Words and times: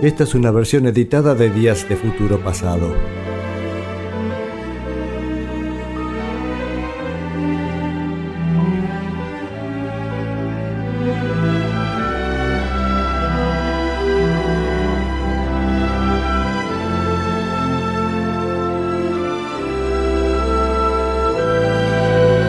Esta 0.00 0.22
es 0.22 0.36
una 0.36 0.52
versión 0.52 0.86
editada 0.86 1.34
de 1.34 1.50
Días 1.50 1.88
de 1.88 1.96
Futuro 1.96 2.38
Pasado. 2.38 2.94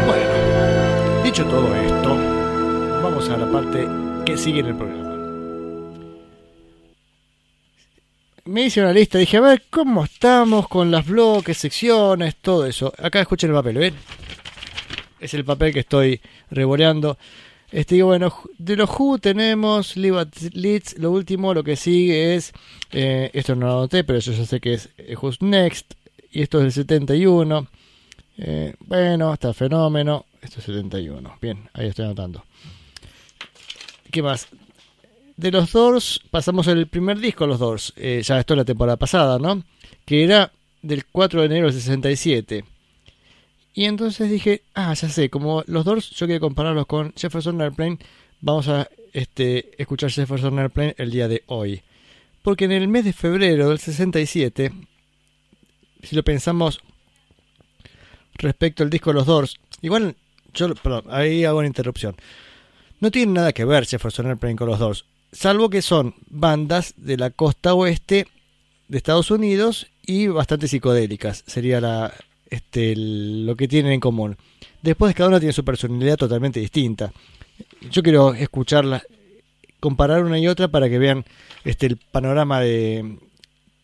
Bueno, 0.05 1.23
dicho 1.23 1.43
todo 1.45 1.73
esto, 1.73 2.16
vamos 3.02 3.27
a 3.31 3.38
la 3.38 3.52
parte 3.52 3.88
que 4.23 4.38
sigue 4.38 4.59
en 4.59 4.67
el 4.67 4.75
programa. 4.75 4.98
Hice 8.69 8.81
una 8.81 8.93
lista, 8.93 9.17
dije, 9.17 9.37
a 9.37 9.41
ver 9.41 9.63
cómo 9.71 10.03
estamos 10.03 10.67
con 10.67 10.91
las 10.91 11.07
bloques, 11.07 11.57
secciones, 11.57 12.35
todo 12.35 12.67
eso. 12.67 12.93
Acá 12.99 13.19
escuchen 13.19 13.49
el 13.49 13.55
papel, 13.55 13.77
¿ven? 13.77 13.95
Es 15.19 15.33
el 15.33 15.43
papel 15.43 15.73
que 15.73 15.79
estoy 15.79 16.21
revoleando. 16.51 17.17
Este, 17.71 17.95
digo, 17.95 18.09
bueno, 18.09 18.31
de 18.59 18.75
los 18.75 18.87
Who 18.91 19.17
tenemos 19.17 19.97
Live 19.97 20.19
at 20.19 20.35
Leeds. 20.53 20.99
Lo 20.99 21.09
último, 21.09 21.55
lo 21.55 21.63
que 21.63 21.75
sigue 21.75 22.35
es. 22.35 22.53
eh, 22.91 23.31
esto 23.33 23.55
no 23.55 23.65
lo 23.65 23.71
anoté, 23.73 24.03
pero 24.03 24.19
yo 24.19 24.33
ya 24.33 24.45
sé 24.45 24.59
que 24.59 24.73
es 24.73 24.89
eh, 24.99 25.15
Who's 25.19 25.41
Next. 25.41 25.93
Y 26.31 26.43
esto 26.43 26.59
es 26.59 26.65
del 26.65 26.71
71. 26.73 27.67
Eh, 28.38 28.75
bueno, 28.81 29.33
está 29.33 29.51
fenómeno. 29.51 30.27
Esto 30.44 30.59
es 30.59 30.66
71. 30.66 31.38
Bien, 31.41 31.67
ahí 31.73 31.88
estoy 31.88 32.05
anotando. 32.05 32.44
¿Qué 34.11 34.22
más? 34.22 34.47
De 35.39 35.51
los 35.51 35.71
Doors 35.71 36.19
pasamos 36.31 36.67
al 36.67 36.87
primer 36.87 37.17
disco 37.17 37.45
de 37.45 37.47
los 37.47 37.59
Doors. 37.59 37.93
eh, 37.95 38.21
ya 38.21 38.41
esto 38.41 38.55
es 38.55 38.57
la 38.57 38.65
temporada 38.65 38.97
pasada, 38.97 39.39
¿no? 39.39 39.63
Que 40.03 40.25
era 40.25 40.51
del 40.81 41.05
4 41.05 41.39
de 41.39 41.45
enero 41.45 41.67
del 41.67 41.75
67. 41.75 42.65
Y 43.73 43.85
entonces 43.85 44.29
dije, 44.29 44.63
ah, 44.73 44.93
ya 44.93 45.07
sé, 45.07 45.29
como 45.29 45.63
los 45.67 45.85
Doors 45.85 46.09
yo 46.09 46.27
quería 46.27 46.41
compararlos 46.41 46.87
con 46.87 47.13
Jefferson 47.15 47.61
Airplane, 47.61 47.99
vamos 48.41 48.67
a 48.67 48.89
este, 49.13 49.81
escuchar 49.81 50.11
Jefferson 50.11 50.59
Airplane 50.59 50.95
el 50.97 51.09
día 51.09 51.29
de 51.29 51.43
hoy. 51.45 51.83
Porque 52.41 52.65
en 52.65 52.73
el 52.73 52.89
mes 52.89 53.05
de 53.05 53.13
febrero 53.13 53.69
del 53.69 53.79
67, 53.79 54.73
si 56.03 56.15
lo 56.17 56.23
pensamos 56.25 56.81
respecto 58.33 58.83
al 58.83 58.89
disco 58.89 59.11
de 59.11 59.13
los 59.13 59.25
Doors, 59.25 59.57
igual, 59.81 60.17
yo, 60.53 60.75
perdón, 60.75 61.05
ahí 61.09 61.45
hago 61.45 61.59
una 61.59 61.67
interrupción. 61.67 62.17
No 62.99 63.09
tiene 63.09 63.31
nada 63.31 63.53
que 63.53 63.63
ver 63.63 63.85
Jefferson 63.85 64.27
Airplane 64.27 64.57
con 64.57 64.67
los 64.67 64.79
Doors, 64.79 65.05
salvo 65.31 65.69
que 65.69 65.81
son 65.81 66.16
bandas 66.30 66.94
de 66.97 67.17
la 67.17 67.30
costa 67.30 67.73
oeste 67.73 68.27
de 68.88 68.97
Estados 68.97 69.31
Unidos 69.31 69.88
y 70.05 70.27
bastante 70.27 70.67
psicodélicas, 70.67 71.44
sería 71.45 71.80
la, 71.80 72.13
este, 72.49 72.95
lo 72.95 73.55
que 73.55 73.67
tienen 73.67 73.94
en 73.94 74.00
común. 74.00 74.38
Después 74.81 75.13
cada 75.13 75.30
una 75.30 75.39
tiene 75.39 75.53
su 75.53 75.63
personalidad 75.63 76.17
totalmente 76.17 76.59
distinta. 76.59 77.11
Yo 77.91 78.02
quiero 78.02 78.33
escucharla, 78.33 79.03
comparar 79.80 80.23
una 80.23 80.39
y 80.39 80.47
otra 80.47 80.67
para 80.67 80.89
que 80.89 80.97
vean 80.97 81.25
este, 81.63 81.88
el 81.88 81.97
panorama 81.97 82.59
de 82.61 83.17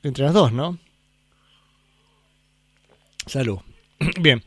entre 0.03 0.25
las 0.25 0.33
dos, 0.33 0.51
¿no? 0.51 0.77
Salud. 3.25 3.59
Bien. 4.21 4.43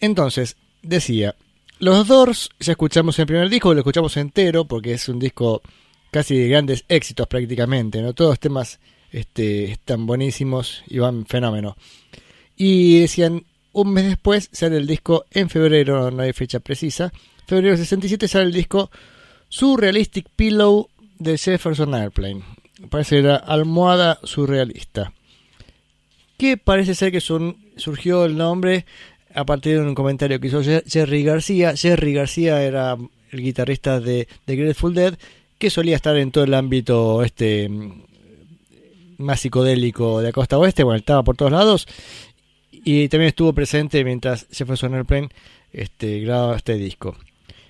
Entonces, 0.00 0.56
decía, 0.82 1.34
los 1.78 2.06
Doors 2.06 2.50
ya 2.58 2.72
escuchamos 2.72 3.18
el 3.18 3.26
primer 3.26 3.48
disco, 3.48 3.72
lo 3.72 3.80
escuchamos 3.80 4.16
entero 4.16 4.64
porque 4.66 4.92
es 4.92 5.08
un 5.08 5.18
disco 5.18 5.62
casi 6.10 6.36
de 6.36 6.48
grandes 6.48 6.84
éxitos 6.88 7.26
prácticamente, 7.26 8.02
¿no? 8.02 8.12
Todos 8.14 8.38
temas 8.40 8.80
este, 9.12 9.72
están 9.72 10.06
buenísimos 10.06 10.82
y 10.88 10.98
van 10.98 11.26
fenómeno. 11.26 11.76
Y 12.56 13.00
decían, 13.00 13.44
un 13.72 13.92
mes 13.92 14.04
después 14.06 14.48
sale 14.52 14.76
el 14.76 14.86
disco 14.86 15.24
en 15.30 15.48
febrero, 15.48 16.10
no 16.10 16.22
hay 16.22 16.32
fecha 16.32 16.60
precisa. 16.60 17.12
Febrero 17.46 17.70
del 17.70 17.78
67 17.78 18.28
sale 18.28 18.44
el 18.44 18.52
disco 18.52 18.90
Surrealistic 19.48 20.28
Pillow 20.36 20.88
de 21.18 21.36
Jefferson 21.38 21.94
Airplane. 21.94 22.42
Parece 22.88 23.20
la 23.22 23.36
almohada 23.36 24.18
surrealista. 24.24 25.12
Que 26.38 26.56
parece 26.56 26.94
ser 26.94 27.12
que 27.12 27.20
surgió 27.20 28.24
el 28.24 28.36
nombre 28.36 28.86
a 29.34 29.44
partir 29.44 29.74
de 29.80 29.86
un 29.86 29.94
comentario 29.94 30.40
que 30.40 30.48
hizo 30.48 30.62
Jer- 30.62 30.84
Jerry 30.86 31.22
García. 31.22 31.76
Jerry 31.76 32.14
García 32.14 32.62
era 32.62 32.96
el 33.30 33.40
guitarrista 33.42 34.00
de, 34.00 34.26
de 34.46 34.56
Grateful 34.56 34.94
Dead 34.94 35.14
que 35.60 35.70
solía 35.70 35.94
estar 35.94 36.16
en 36.16 36.32
todo 36.32 36.44
el 36.44 36.54
ámbito 36.54 37.22
este 37.22 37.70
más 39.18 39.40
psicodélico 39.40 40.18
de 40.18 40.28
la 40.28 40.32
costa 40.32 40.56
oeste, 40.56 40.82
bueno, 40.82 40.98
estaba 40.98 41.22
por 41.22 41.36
todos 41.36 41.52
lados 41.52 41.86
y 42.72 43.08
también 43.08 43.28
estuvo 43.28 43.52
presente 43.52 44.02
mientras 44.02 44.46
Jefferson 44.50 44.94
Airplane 44.94 45.28
este, 45.70 46.20
grababa 46.20 46.56
este 46.56 46.76
disco. 46.76 47.14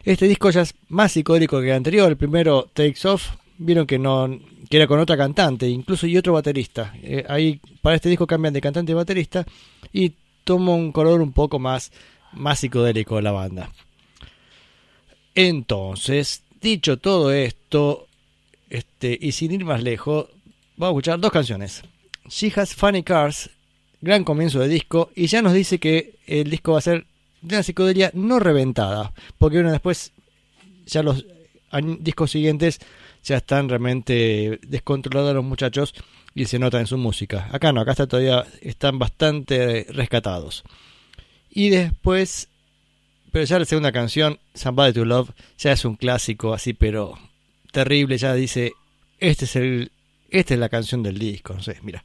Este 0.04 0.28
disco 0.28 0.50
ya 0.50 0.62
es 0.62 0.74
más 0.88 1.10
psicodélico 1.10 1.60
que 1.60 1.70
el 1.70 1.76
anterior, 1.76 2.08
el 2.08 2.16
primero 2.16 2.70
Takes 2.72 3.06
Off, 3.08 3.30
vieron 3.58 3.86
que 3.86 3.98
no 3.98 4.38
que 4.70 4.76
era 4.76 4.86
con 4.86 5.00
otra 5.00 5.16
cantante, 5.16 5.68
incluso 5.68 6.06
y 6.06 6.16
otro 6.16 6.32
baterista. 6.32 6.94
Eh, 7.02 7.24
ahí 7.28 7.60
para 7.82 7.96
este 7.96 8.08
disco 8.08 8.24
cambian 8.24 8.54
de 8.54 8.60
cantante 8.60 8.92
y 8.92 8.94
baterista 8.94 9.44
y 9.92 10.12
toma 10.44 10.74
un 10.74 10.92
color 10.92 11.20
un 11.20 11.32
poco 11.32 11.58
más 11.58 11.90
más 12.32 12.60
psicodélico 12.60 13.16
de 13.16 13.22
la 13.22 13.32
banda. 13.32 13.72
Entonces, 15.34 16.44
dicho 16.60 16.98
todo 16.98 17.32
esto, 17.32 18.06
este 18.68 19.18
y 19.20 19.32
sin 19.32 19.52
ir 19.52 19.64
más 19.64 19.82
lejos, 19.82 20.28
vamos 20.76 20.88
a 20.88 20.92
escuchar 20.92 21.20
dos 21.20 21.32
canciones. 21.32 21.82
She 22.28 22.52
Has 22.54 22.74
Funny 22.74 23.02
Cars, 23.02 23.50
gran 24.00 24.24
comienzo 24.24 24.60
de 24.60 24.68
disco, 24.68 25.10
y 25.14 25.26
ya 25.26 25.42
nos 25.42 25.52
dice 25.52 25.78
que 25.78 26.14
el 26.26 26.50
disco 26.50 26.72
va 26.72 26.78
a 26.78 26.82
ser 26.82 27.06
de 27.42 27.56
una 27.56 27.62
psicodelia 27.62 28.10
no 28.14 28.38
reventada, 28.38 29.12
porque 29.38 29.58
uno 29.58 29.72
después, 29.72 30.12
ya 30.86 31.02
los 31.02 31.24
discos 32.00 32.30
siguientes 32.30 32.80
ya 33.22 33.38
están 33.38 33.68
realmente 33.68 34.58
descontrolados 34.66 35.34
los 35.34 35.44
muchachos 35.44 35.94
y 36.34 36.44
se 36.46 36.58
nota 36.58 36.80
en 36.80 36.86
su 36.86 36.98
música. 36.98 37.48
Acá 37.52 37.72
no, 37.72 37.80
acá 37.80 37.92
está 37.92 38.06
todavía 38.06 38.46
están 38.60 38.98
bastante 38.98 39.86
rescatados. 39.90 40.64
Y 41.50 41.70
después, 41.70 42.48
pero 43.30 43.44
ya 43.44 43.58
la 43.58 43.64
segunda 43.64 43.92
canción, 43.92 44.38
Somebody 44.54 44.92
to 44.92 45.04
Love, 45.04 45.30
ya 45.58 45.72
es 45.72 45.84
un 45.84 45.96
clásico 45.96 46.54
así, 46.54 46.72
pero 46.72 47.18
terrible, 47.72 48.18
ya 48.18 48.34
dice, 48.34 48.72
este 49.18 49.44
es 49.44 49.56
el, 49.56 49.92
esta 50.30 50.54
es 50.54 50.60
la 50.60 50.68
canción 50.68 51.02
del 51.02 51.18
disco, 51.18 51.54
no 51.54 51.62
sé, 51.62 51.78
mira. 51.82 52.04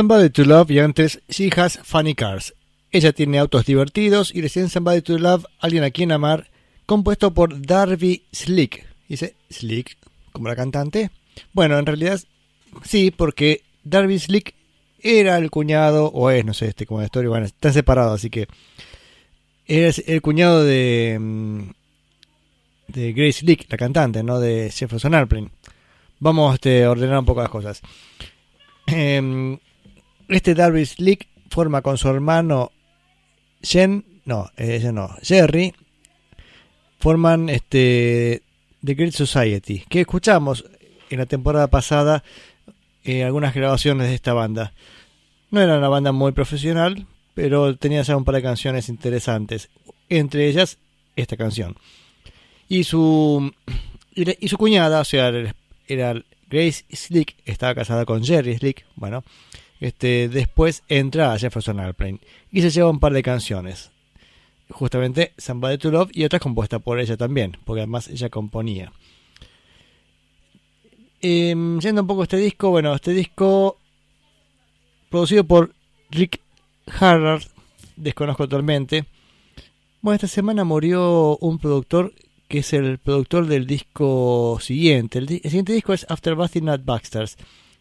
Somebody 0.00 0.30
to 0.30 0.44
Love 0.46 0.70
y 0.70 0.78
antes 0.78 1.20
She 1.28 1.50
Has 1.54 1.78
Funny 1.82 2.14
Cars. 2.14 2.54
Ella 2.90 3.12
tiene 3.12 3.38
autos 3.38 3.66
divertidos 3.66 4.34
y 4.34 4.40
recién 4.40 4.70
Somebody 4.70 5.02
to 5.02 5.18
Love, 5.18 5.44
Alguien 5.58 5.84
a 5.84 5.90
quien 5.90 6.10
amar, 6.10 6.48
compuesto 6.86 7.34
por 7.34 7.60
Darby 7.60 8.22
Slick. 8.32 8.86
Dice 9.10 9.34
Slick, 9.50 9.98
como 10.32 10.48
la 10.48 10.56
cantante. 10.56 11.10
Bueno, 11.52 11.78
en 11.78 11.84
realidad 11.84 12.18
sí, 12.82 13.10
porque 13.10 13.60
Darby 13.84 14.18
Slick 14.18 14.54
era 15.00 15.36
el 15.36 15.50
cuñado, 15.50 16.06
o 16.06 16.30
es, 16.30 16.46
no 16.46 16.54
sé, 16.54 16.68
este, 16.68 16.86
como 16.86 17.00
la 17.00 17.04
historia, 17.04 17.28
bueno, 17.28 17.44
están 17.44 17.74
separados, 17.74 18.20
así 18.20 18.30
que 18.30 18.48
es 19.66 20.02
el 20.06 20.22
cuñado 20.22 20.64
de, 20.64 21.18
mm, 21.20 21.60
de 22.88 23.12
Grace 23.12 23.40
Slick, 23.40 23.70
la 23.70 23.76
cantante, 23.76 24.22
no 24.22 24.40
de 24.40 24.70
Jefferson 24.70 25.14
Airplane. 25.14 25.50
Vamos 26.20 26.54
este, 26.54 26.84
a 26.84 26.90
ordenar 26.90 27.18
un 27.18 27.26
poco 27.26 27.42
las 27.42 27.50
cosas. 27.50 27.82
Em, 28.86 29.58
este 30.30 30.54
Darby 30.54 30.86
Slick 30.86 31.28
forma 31.50 31.82
con 31.82 31.98
su 31.98 32.08
hermano 32.08 32.72
Jen, 33.62 34.04
no, 34.24 34.50
ella 34.56 34.92
no, 34.92 35.10
Jerry, 35.22 35.74
forman 36.98 37.48
este 37.48 38.42
The 38.84 38.94
Great 38.94 39.12
Society, 39.12 39.84
que 39.88 40.00
escuchamos 40.00 40.64
en 41.10 41.18
la 41.18 41.26
temporada 41.26 41.68
pasada 41.68 42.22
eh, 43.04 43.24
algunas 43.24 43.54
grabaciones 43.54 44.08
de 44.08 44.14
esta 44.14 44.32
banda. 44.32 44.72
No 45.50 45.60
era 45.60 45.78
una 45.78 45.88
banda 45.88 46.12
muy 46.12 46.32
profesional, 46.32 47.06
pero 47.34 47.76
tenía 47.76 48.02
ya 48.02 48.16
un 48.16 48.24
par 48.24 48.36
de 48.36 48.42
canciones 48.42 48.88
interesantes, 48.88 49.68
entre 50.08 50.48
ellas 50.48 50.78
esta 51.16 51.36
canción. 51.36 51.76
Y 52.68 52.84
su 52.84 53.52
y 54.14 54.48
su 54.48 54.56
cuñada, 54.56 55.00
o 55.00 55.04
sea, 55.04 55.32
era 55.88 56.14
Grace 56.48 56.84
Slick, 56.92 57.36
estaba 57.44 57.74
casada 57.74 58.04
con 58.04 58.24
Jerry 58.24 58.56
Slick, 58.56 58.86
bueno, 58.96 59.24
este, 59.80 60.28
después 60.28 60.82
entra 60.88 61.32
a 61.32 61.38
Jefferson 61.38 61.80
Airplane 61.80 62.20
y 62.52 62.60
se 62.60 62.70
lleva 62.70 62.90
un 62.90 63.00
par 63.00 63.12
de 63.12 63.22
canciones. 63.22 63.90
Justamente 64.68 65.32
Somebody 65.36 65.78
to 65.78 65.90
Love 65.90 66.10
y 66.12 66.24
otras 66.24 66.42
compuestas 66.42 66.82
por 66.82 67.00
ella 67.00 67.16
también, 67.16 67.56
porque 67.64 67.80
además 67.80 68.08
ella 68.08 68.28
componía. 68.28 68.92
Em, 71.22 71.80
yendo 71.80 72.02
un 72.02 72.06
poco 72.06 72.20
a 72.20 72.24
este 72.24 72.36
disco, 72.36 72.70
bueno, 72.70 72.94
este 72.94 73.12
disco 73.12 73.78
producido 75.08 75.44
por 75.44 75.74
Rick 76.10 76.40
Harrard, 76.86 77.42
desconozco 77.96 78.46
totalmente. 78.46 79.06
Bueno, 80.02 80.14
esta 80.14 80.28
semana 80.28 80.64
murió 80.64 81.36
un 81.38 81.58
productor 81.58 82.12
que 82.48 82.58
es 82.58 82.72
el 82.72 82.98
productor 82.98 83.46
del 83.46 83.66
disco 83.66 84.58
siguiente. 84.60 85.18
El, 85.18 85.30
el 85.30 85.42
siguiente 85.42 85.72
disco 85.72 85.92
es 85.92 86.06
After 86.08 86.34
Bathing 86.34 86.68
at 86.68 86.80
Baxter's 86.84 87.36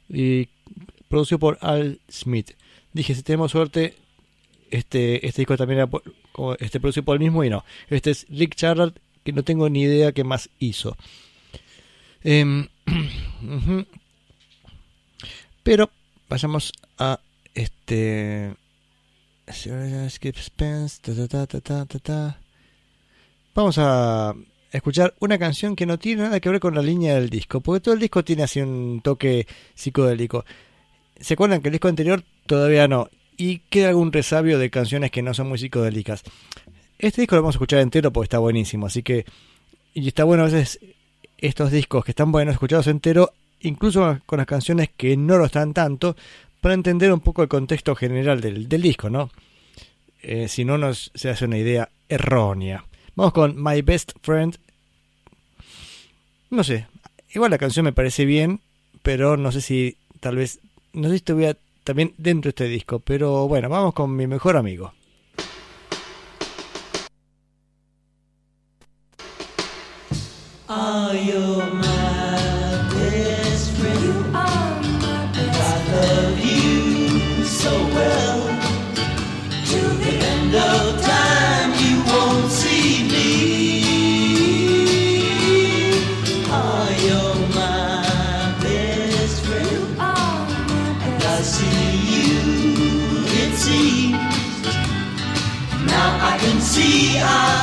y 0.10 0.50
producido 1.10 1.39
por 1.39 1.58
Al 1.62 2.00
Smith. 2.10 2.51
Dije, 2.94 3.13
si 3.13 3.24
tenemos 3.24 3.51
suerte, 3.51 3.96
este, 4.72 5.28
este 5.28 5.42
disco 5.42 5.58
también 5.58 5.80
era 5.80 5.89
este, 6.60 6.80
producido 6.80 7.04
por 7.04 7.16
el 7.16 7.20
mismo 7.20 7.44
y 7.44 7.50
no. 7.50 7.66
Este 7.89 8.12
es 8.12 8.25
Rick 8.30 8.56
Charlotte, 8.56 8.98
que 9.24 9.34
no 9.34 9.44
tengo 9.44 9.70
ni 9.70 9.82
idea 9.82 10.13
qué 10.13 10.24
más 10.24 10.50
hizo. 10.60 10.96
Em. 12.24 12.68
Pero 15.63 15.89
vayamos 16.30 16.72
a 16.98 17.20
este... 17.54 18.56
Skip 19.51 20.38
Spence, 20.38 21.01
ta. 21.01 22.39
Vamos 23.56 23.78
a 23.80 24.36
escuchar 24.72 25.16
una 25.20 25.39
canción 25.39 25.75
que 25.75 25.88
no 25.88 25.98
tiene 25.98 26.24
nada 26.24 26.39
que 26.39 26.50
ver 26.50 26.60
con 26.60 26.75
la 26.75 26.82
línea 26.84 27.16
del 27.16 27.30
disco, 27.30 27.60
porque 27.60 27.82
todo 27.82 27.96
el 27.96 28.00
disco 28.00 28.24
tiene 28.24 28.44
así 28.44 28.62
un 28.62 29.01
toque 29.04 29.48
psicodélico. 29.74 30.46
¿Se 31.19 31.33
acuerdan 31.33 31.61
que 31.61 31.67
el 31.67 31.73
disco 31.73 31.88
anterior 31.88 32.23
todavía 32.45 32.88
no? 32.88 33.09
Y 33.38 33.59
queda 33.69 33.89
algún 33.89 34.11
resabio 34.11 34.59
de 34.59 34.69
canciones 34.69 35.11
que 35.11 35.21
no 35.21 35.33
son 35.33 35.49
muy 35.49 35.57
psicodélicas. 35.57 36.23
Este 36.97 37.21
disco 37.21 37.35
lo 37.35 37.41
vamos 37.41 37.55
a 37.55 37.57
escuchar 37.57 37.79
entero 37.79 38.11
porque 38.11 38.25
está 38.25 38.39
buenísimo, 38.39 38.88
así 38.88 39.03
que 39.03 39.25
y 39.93 40.07
está 40.07 40.23
bueno 40.23 40.43
a 40.43 40.45
veces 40.47 40.79
estos 41.38 41.71
discos 41.71 42.03
que 42.05 42.11
están 42.11 42.31
buenos 42.31 42.53
escuchados 42.53 42.88
entero, 42.88 43.33
incluso 43.61 44.19
con 44.25 44.38
las 44.38 44.47
canciones 44.47 44.89
que 44.95 45.15
no 45.17 45.38
lo 45.38 45.45
están 45.45 45.73
tanto, 45.73 46.15
para 46.61 46.73
entender 46.73 47.11
un 47.11 47.21
poco 47.21 47.41
el 47.41 47.47
contexto 47.47 47.95
general 47.95 48.41
del, 48.41 48.67
disco, 48.67 49.09
¿no? 49.09 49.31
Eh, 50.21 50.49
si 50.49 50.65
no 50.65 50.77
nos 50.77 51.11
se 51.15 51.29
hace 51.29 51.45
una 51.45 51.57
idea 51.57 51.89
errónea. 52.09 52.83
Vamos 53.15 53.33
con 53.33 53.61
My 53.61 53.81
Best 53.81 54.13
Friend. 54.21 54.57
No 56.49 56.63
sé, 56.63 56.88
igual 57.33 57.51
la 57.51 57.57
canción 57.57 57.85
me 57.85 57.93
parece 57.93 58.25
bien, 58.25 58.59
pero 59.01 59.38
no 59.38 59.51
sé 59.51 59.61
si 59.61 59.97
tal 60.19 60.35
vez, 60.35 60.59
no 60.93 61.03
sé 61.03 61.10
si 61.10 61.15
estuviera 61.17 61.58
también 61.84 62.13
dentro 62.17 62.50
de 62.50 62.50
este 62.50 62.65
disco, 62.65 63.00
pero 63.00 63.48
bueno, 63.48 63.69
vamos 63.69 63.93
con 63.93 64.15
mi 64.15 64.27
mejor 64.27 64.58
amigo. 64.58 64.93
are. 97.21 97.59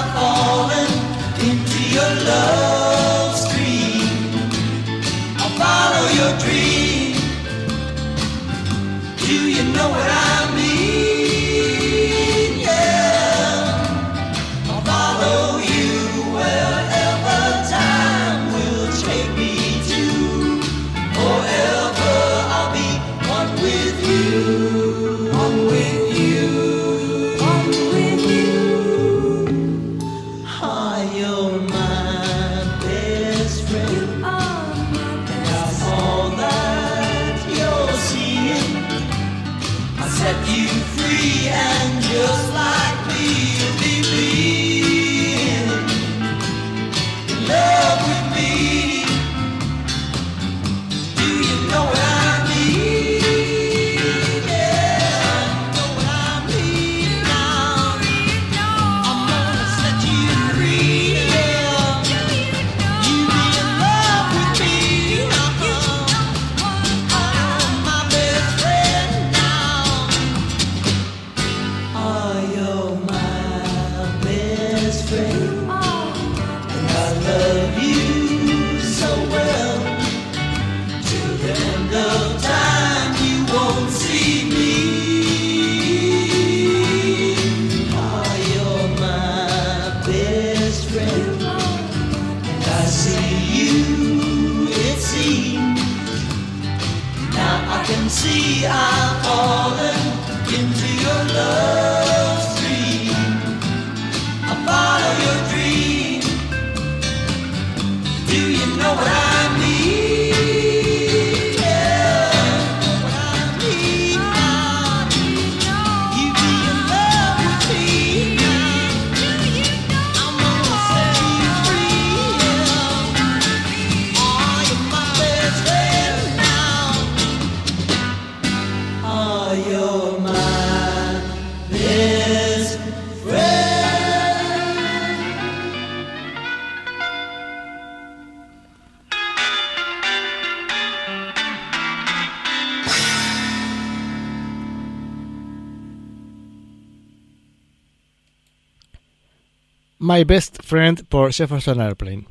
My 150.07 150.23
Best 150.25 150.63
Friend 150.63 151.05
por 151.09 151.33
Jefferson 151.33 151.81
Airplane. 151.81 152.27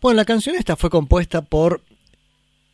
Bueno, 0.00 0.16
la 0.16 0.24
canción 0.24 0.54
esta 0.54 0.76
fue 0.76 0.90
compuesta 0.90 1.42
por 1.42 1.82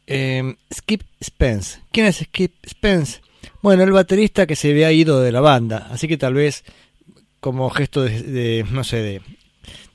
eh, 0.07 0.57
Skip 0.73 1.03
Spence. 1.25 1.81
¿Quién 1.91 2.07
es 2.07 2.17
Skip 2.19 2.53
Spence? 2.69 3.21
Bueno, 3.63 3.83
el 3.83 3.93
baterista 3.93 4.47
que 4.47 4.55
se 4.55 4.71
había 4.73 4.93
ido 4.93 5.21
de 5.23 5.33
la 5.33 5.41
banda, 5.41 5.89
así 5.91 6.07
que 6.07 6.19
tal 6.19 6.35
vez 6.35 6.65
como 7.41 7.71
gesto 7.71 8.03
de, 8.03 8.65
no 8.71 8.85
sé, 8.85 8.99
de 8.99 9.23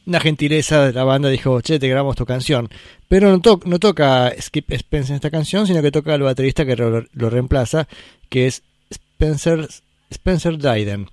una 0.07 0.19
gentileza 0.19 0.88
de 0.88 0.93
la 0.93 1.03
banda 1.03 1.29
dijo, 1.29 1.62
che, 1.62 1.77
te 1.77 1.88
grabamos 1.88 2.15
tu 2.15 2.25
canción. 2.25 2.67
Pero 3.07 3.29
no, 3.29 3.39
to- 3.41 3.60
no 3.65 3.77
toca 3.77 4.33
Skip 4.41 4.71
Spence 4.75 5.12
en 5.12 5.15
esta 5.15 5.29
canción, 5.29 5.67
sino 5.67 5.81
que 5.83 5.91
toca 5.91 6.15
el 6.15 6.24
baterista 6.24 6.65
que 6.65 6.75
lo 6.75 7.29
reemplaza, 7.29 7.88
que 8.29 8.48
es 8.48 8.63
Spencer, 8.89 9.67
Spencer 10.10 10.57
Dryden. 10.57 11.07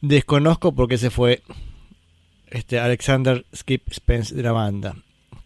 Desconozco 0.00 0.72
por 0.74 0.88
qué 0.88 0.96
se 0.96 1.10
fue 1.10 1.42
este 2.50 2.78
Alexander 2.78 3.44
Skip 3.54 3.90
Spence 3.92 4.34
de 4.34 4.42
la 4.42 4.52
banda. 4.52 4.96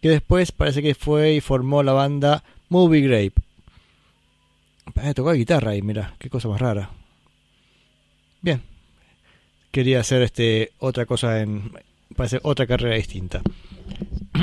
Que 0.00 0.10
después 0.10 0.52
parece 0.52 0.82
que 0.82 0.94
fue 0.94 1.34
y 1.34 1.40
formó 1.40 1.82
la 1.82 1.92
banda 1.92 2.42
Movie 2.68 3.02
Grape. 3.02 3.32
Eh, 5.02 5.14
tocó 5.14 5.30
la 5.30 5.36
guitarra 5.36 5.70
ahí, 5.72 5.82
mira, 5.82 6.14
qué 6.18 6.28
cosa 6.28 6.48
más 6.48 6.60
rara. 6.60 6.90
Bien. 8.40 8.62
Quería 9.70 10.00
hacer 10.00 10.22
este 10.22 10.72
otra 10.78 11.06
cosa 11.06 11.40
en. 11.40 11.72
Parece 12.16 12.40
otra 12.42 12.66
carrera 12.66 12.96
distinta. 12.96 13.40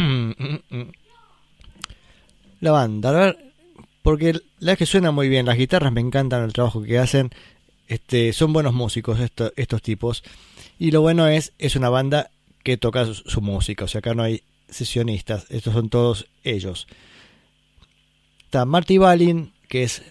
la 2.62 2.72
banda. 2.72 3.36
Porque 4.01 4.39
la 4.60 4.74
es 4.74 4.78
que 4.78 4.86
suena 4.86 5.12
muy 5.12 5.30
bien. 5.30 5.46
Las 5.46 5.58
guitarras 5.58 5.92
me 5.92 6.01
encantan 6.01 6.44
el 6.44 6.54
trabajo 6.54 6.82
que 6.84 6.98
hacen. 6.98 7.30
Este, 7.88 8.34
son 8.34 8.54
buenos 8.54 8.74
músicos 8.74 9.20
esto- 9.20 9.51
estos 9.56 9.82
tipos. 9.82 10.24
Y 10.78 10.92
lo 10.92 11.01
bueno 11.01 11.28
es, 11.28 11.54
es 11.60 11.75
una 11.75 11.89
banda 11.89 12.32
que 12.63 12.78
toca 12.78 13.06
su, 13.06 13.42
música. 13.42 13.86
O 13.86 13.88
sea, 13.88 14.00
acá 14.00 14.13
no 14.13 14.24
hay 14.24 14.44
sesionistas. 14.70 15.46
Estos 15.50 15.74
son 15.74 15.89
todos 15.89 16.28
ellos. 16.44 16.88
Está 18.46 18.66
Marty 18.66 18.98
Balin, 18.98 19.54
que 19.68 19.84
es 19.84 20.01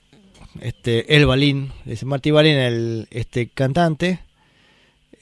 este, 0.61 1.17
el 1.17 1.27
Balin. 1.27 1.73
Dice 1.85 2.07
Marty 2.07 2.31
Balin, 2.31 2.57
el 2.57 3.09
este, 3.11 3.49
cantante. 3.49 4.21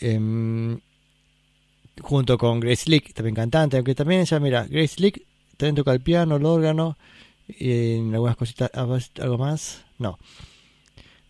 em, 0.00 0.80
junto 2.02 2.36
con 2.36 2.60
Grace 2.60 2.90
Leak, 2.90 3.14
también 3.14 3.34
cantante. 3.34 3.76
Aunque 3.76 3.94
también 3.94 4.20
ella, 4.20 4.38
mira, 4.40 4.66
Grace 4.68 5.00
Leak 5.00 5.22
también 5.56 5.76
toca 5.76 5.92
el 5.92 6.00
piano, 6.00 6.36
el 6.36 6.44
órgano. 6.44 6.96
Y 7.48 7.96
en 7.96 8.14
algunas 8.14 8.36
cositas, 8.36 8.70
algo 8.74 9.38
más. 9.38 9.84
No. 9.98 10.18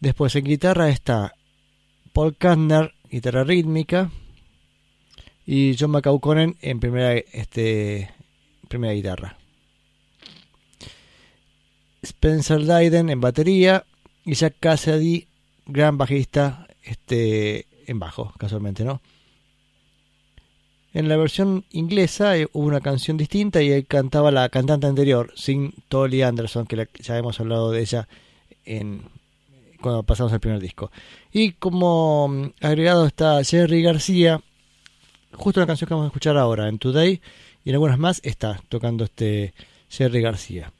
Después 0.00 0.34
en 0.36 0.44
guitarra 0.44 0.88
está 0.88 1.34
Paul 2.12 2.36
Kantner, 2.36 2.94
guitarra 3.10 3.44
rítmica. 3.44 4.10
Y 5.46 5.76
John 5.78 5.92
McAuconen 5.92 6.56
en 6.60 6.80
primera, 6.80 7.14
este, 7.14 8.10
primera 8.68 8.92
guitarra. 8.92 9.38
Spencer 12.02 12.64
Dryden 12.64 13.10
en 13.10 13.20
batería 13.20 13.84
y 14.24 14.34
Jack 14.34 14.56
Cassidy, 14.60 15.28
gran 15.66 15.96
bajista, 15.98 16.66
este, 16.82 17.66
en 17.86 17.98
bajo, 17.98 18.32
casualmente, 18.38 18.84
¿no? 18.84 19.00
En 20.92 21.08
la 21.08 21.16
versión 21.16 21.64
inglesa 21.70 22.38
eh, 22.38 22.48
hubo 22.52 22.66
una 22.66 22.80
canción 22.80 23.16
distinta 23.16 23.60
y 23.62 23.70
él 23.70 23.86
cantaba 23.86 24.30
la 24.30 24.48
cantante 24.48 24.86
anterior, 24.86 25.32
Sin 25.36 25.74
Tolly 25.88 26.22
Anderson, 26.22 26.66
que 26.66 26.88
ya 27.00 27.18
hemos 27.18 27.38
hablado 27.38 27.70
de 27.70 27.82
ella 27.82 28.08
en, 28.64 29.02
cuando 29.82 30.04
pasamos 30.04 30.32
el 30.32 30.40
primer 30.40 30.58
disco. 30.58 30.90
Y 31.32 31.52
como 31.52 32.28
mm, 32.28 32.52
agregado 32.62 33.06
está 33.06 33.44
Jerry 33.44 33.82
García, 33.82 34.40
justo 35.36 35.60
la 35.60 35.66
canción 35.66 35.88
que 35.88 35.94
vamos 35.94 36.06
a 36.06 36.08
escuchar 36.08 36.36
ahora, 36.36 36.68
en 36.68 36.78
Today, 36.78 37.20
y 37.64 37.68
en 37.68 37.74
algunas 37.74 37.98
más 37.98 38.20
está 38.24 38.60
tocando 38.68 39.04
este 39.04 39.54
Jerry 39.88 40.20
García. 40.20 40.72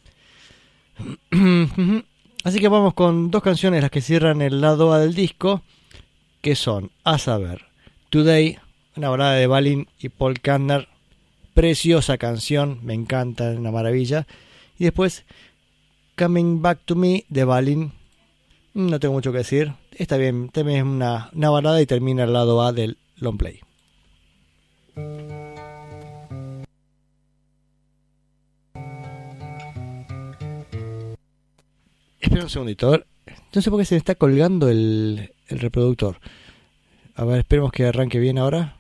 Así 2.45 2.61
que 2.61 2.69
vamos 2.69 2.95
con 2.95 3.31
dos 3.31 3.43
canciones 3.43 3.83
las 3.83 3.91
que 3.91 4.01
cierran 4.01 4.41
el 4.41 4.61
lado 4.61 4.93
A 4.93 5.01
del 5.01 5.15
disco, 5.15 5.63
que 6.41 6.55
son, 6.55 6.91
a 7.05 7.19
saber, 7.19 7.67
Today, 8.11 8.59
una 8.97 9.09
balada 9.09 9.33
de 9.33 9.47
Balin 9.47 9.89
y 9.99 10.09
Paul 10.09 10.41
Kantner, 10.41 10.89
preciosa 11.55 12.19
canción, 12.19 12.81
me 12.83 12.95
encanta, 12.95 13.51
una 13.51 13.71
maravilla, 13.71 14.27
y 14.79 14.85
después 14.85 15.25
Coming 16.17 16.63
Back 16.63 16.81
to 16.85 16.95
Me 16.95 17.25
de 17.29 17.45
Balin, 17.45 17.93
no 18.75 19.01
tengo 19.01 19.15
mucho 19.15 19.33
que 19.33 19.39
decir, 19.39 19.73
está 19.93 20.17
bien, 20.17 20.51
también 20.51 20.79
es 20.79 20.85
una, 20.85 21.31
una 21.33 21.51
balada 21.51 21.81
y 21.81 21.87
termina 21.87 22.25
el 22.25 22.33
lado 22.33 22.63
A 22.63 22.73
del 22.73 22.99
long 23.17 23.39
play. 23.39 23.66
Espera 32.21 32.43
un 32.43 32.51
segundito, 32.51 32.89
a 32.89 32.91
ver. 32.93 33.07
No 33.55 33.63
sé 33.63 33.71
por 33.71 33.79
qué 33.79 33.85
se 33.85 33.97
está 33.97 34.15
colgando 34.15 34.69
el, 34.69 35.33
el 35.49 35.59
reproductor. 35.59 36.19
A 37.15 37.25
ver, 37.25 37.39
esperemos 37.41 37.73
que 37.73 37.87
arranque 37.87 38.19
bien 38.19 38.39
ahora. 38.39 38.77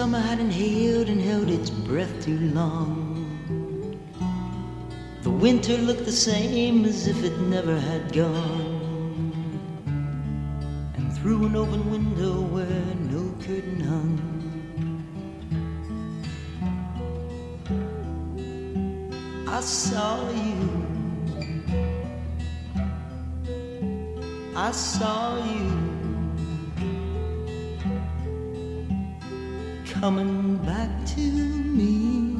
Summer 0.00 0.18
had 0.18 0.40
inhaled 0.40 1.10
and 1.10 1.20
held 1.20 1.50
its 1.50 1.68
breath 1.68 2.24
too 2.24 2.38
long. 2.54 2.88
The 5.20 5.28
winter 5.28 5.76
looked 5.76 6.06
the 6.06 6.18
same 6.28 6.86
as 6.86 7.06
if 7.06 7.22
it 7.22 7.38
never 7.40 7.78
had 7.78 8.10
gone. 8.10 9.30
And 10.96 11.12
through 11.18 11.44
an 11.44 11.54
open 11.54 11.90
window 11.90 12.40
where 12.40 12.94
no 13.14 13.24
curtain 13.44 13.80
hung, 13.90 14.16
I 19.46 19.60
saw 19.60 20.30
you. 20.30 20.68
I 24.56 24.70
saw 24.72 25.44
you 25.44 25.89
coming 30.00 30.56
back 30.64 30.88
to 31.04 31.20
me. 31.20 32.32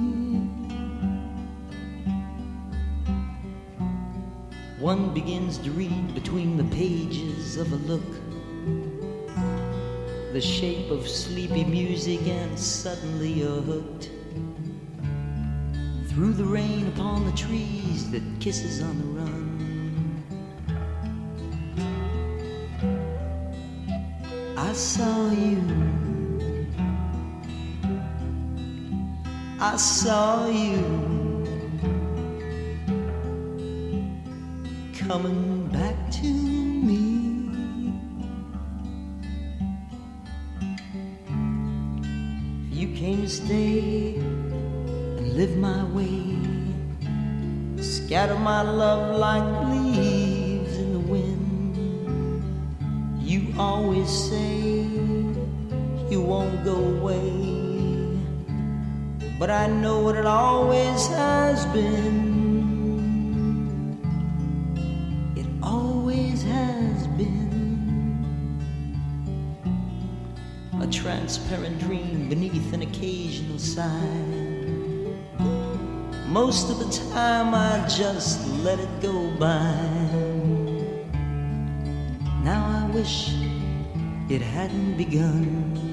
One 4.78 5.12
begins 5.12 5.58
to 5.58 5.70
read 5.72 6.14
between 6.14 6.56
the 6.56 6.64
pages 6.74 7.58
of 7.58 7.70
a 7.70 7.76
look, 7.76 8.10
the 10.32 10.40
shape 10.40 10.90
of 10.90 11.06
sleepy 11.06 11.64
music, 11.64 12.26
and 12.26 12.58
suddenly 12.58 13.30
you're 13.30 13.60
hooked. 13.60 14.10
Through 16.08 16.32
the 16.32 16.44
rain 16.44 16.86
upon 16.88 17.26
the 17.26 17.32
trees 17.32 18.10
that 18.10 18.22
kisses 18.40 18.80
on 18.80 18.96
the 19.00 19.04
run. 19.20 20.24
I 24.56 24.72
saw 24.72 25.30
you. 25.30 25.99
I 29.62 29.76
saw 29.76 30.48
you 30.48 31.44
coming 34.94 35.68
back 35.68 36.10
to 36.12 36.26
me. 36.26 37.50
You 42.72 42.96
came 42.96 43.20
to 43.20 43.28
stay 43.28 44.14
and 44.14 45.34
live 45.34 45.54
my 45.58 45.84
way. 45.92 46.38
Scatter 47.82 48.38
my 48.38 48.62
love 48.62 49.14
like 49.14 49.69
But 59.50 59.62
I 59.62 59.66
know 59.66 59.98
what 59.98 60.14
it 60.14 60.26
always 60.26 61.08
has 61.08 61.66
been. 61.74 63.18
It 65.34 65.46
always 65.60 66.44
has 66.44 67.08
been 67.08 68.22
a 70.80 70.86
transparent 70.86 71.80
dream 71.80 72.28
beneath 72.28 72.72
an 72.72 72.82
occasional 72.82 73.58
sign. 73.58 75.18
Most 76.28 76.70
of 76.70 76.78
the 76.78 77.10
time 77.12 77.52
I 77.52 77.84
just 77.88 78.46
let 78.62 78.78
it 78.78 79.00
go 79.02 79.32
by. 79.32 79.74
Now 82.44 82.86
I 82.86 82.88
wish 82.94 83.34
it 84.28 84.42
hadn't 84.42 84.96
begun. 84.96 85.89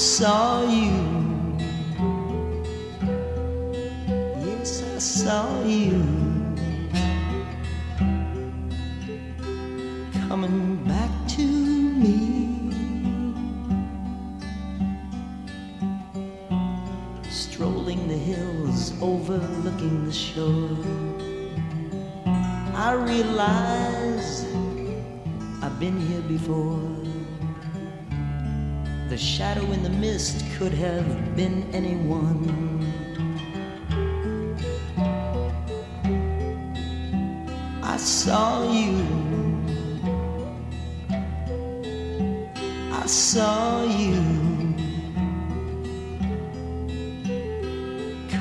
Saw 0.00 0.62
you. 0.62 1.58
Yes, 4.46 4.82
I 4.82 4.98
saw 4.98 5.62
you. 5.64 6.19
In 29.80 29.92
the 29.92 29.98
mist 29.98 30.44
could 30.58 30.72
have 30.72 31.36
been 31.36 31.64
anyone. 31.72 32.40
I 37.82 37.96
saw 37.96 38.70
you. 38.70 39.06
I 42.92 43.06
saw 43.06 43.84
you 43.84 44.20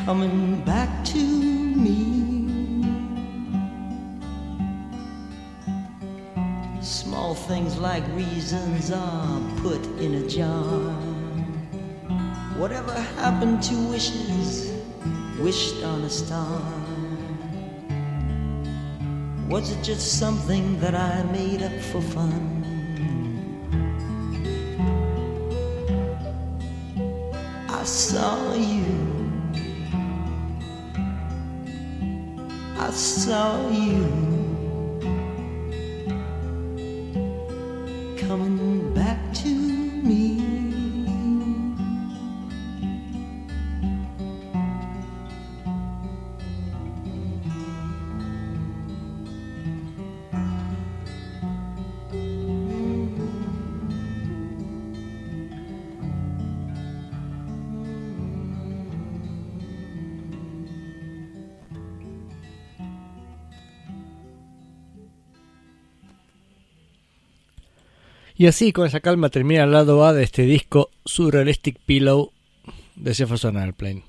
coming 0.06 0.62
back 0.66 1.06
to 1.06 1.24
me. 1.86 2.00
Small 6.82 7.34
things 7.34 7.78
like 7.78 8.04
reasons 8.14 8.92
are 8.92 9.42
put 9.62 9.86
in 10.00 10.16
a 10.16 10.28
jar. 10.28 10.99
Whatever 12.60 12.92
happened 12.92 13.64
to 13.64 13.76
wishes 13.90 14.70
wished 15.40 15.82
on 15.82 16.02
a 16.02 16.10
star? 16.10 16.62
Was 19.48 19.72
it 19.72 19.82
just 19.82 20.20
something 20.20 20.78
that 20.82 20.94
I 20.94 21.24
made 21.32 21.64
up 21.64 21.72
for 21.80 22.02
fun? 22.02 22.36
I 27.70 27.84
saw 27.86 28.54
you. 28.54 28.84
I 32.78 32.90
saw 32.92 33.70
you. 33.70 34.29
Y 68.40 68.48
así, 68.48 68.72
con 68.72 68.88
esa 68.88 69.02
calma, 69.02 69.28
termina 69.28 69.66
el 69.66 69.72
lado 69.74 70.06
A 70.06 70.14
de 70.14 70.24
este 70.24 70.44
disco 70.44 70.92
Surrealistic 71.04 71.78
Pillow 71.86 72.32
de 72.96 73.14
Jefferson 73.14 73.58
Airplane. 73.58 74.06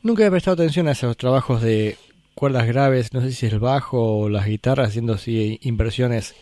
Nunca 0.00 0.24
he 0.24 0.30
prestado 0.30 0.54
atención 0.54 0.86
a 0.86 0.92
esos 0.92 1.16
trabajos 1.16 1.60
de 1.60 1.96
cuerdas 2.36 2.68
graves, 2.68 3.12
no 3.12 3.20
sé 3.20 3.32
si 3.32 3.46
es 3.46 3.52
el 3.52 3.58
bajo 3.58 4.20
o 4.20 4.28
las 4.28 4.46
guitarras 4.46 4.90
haciendo 4.90 5.14
así 5.14 5.58
inversiones. 5.62 6.36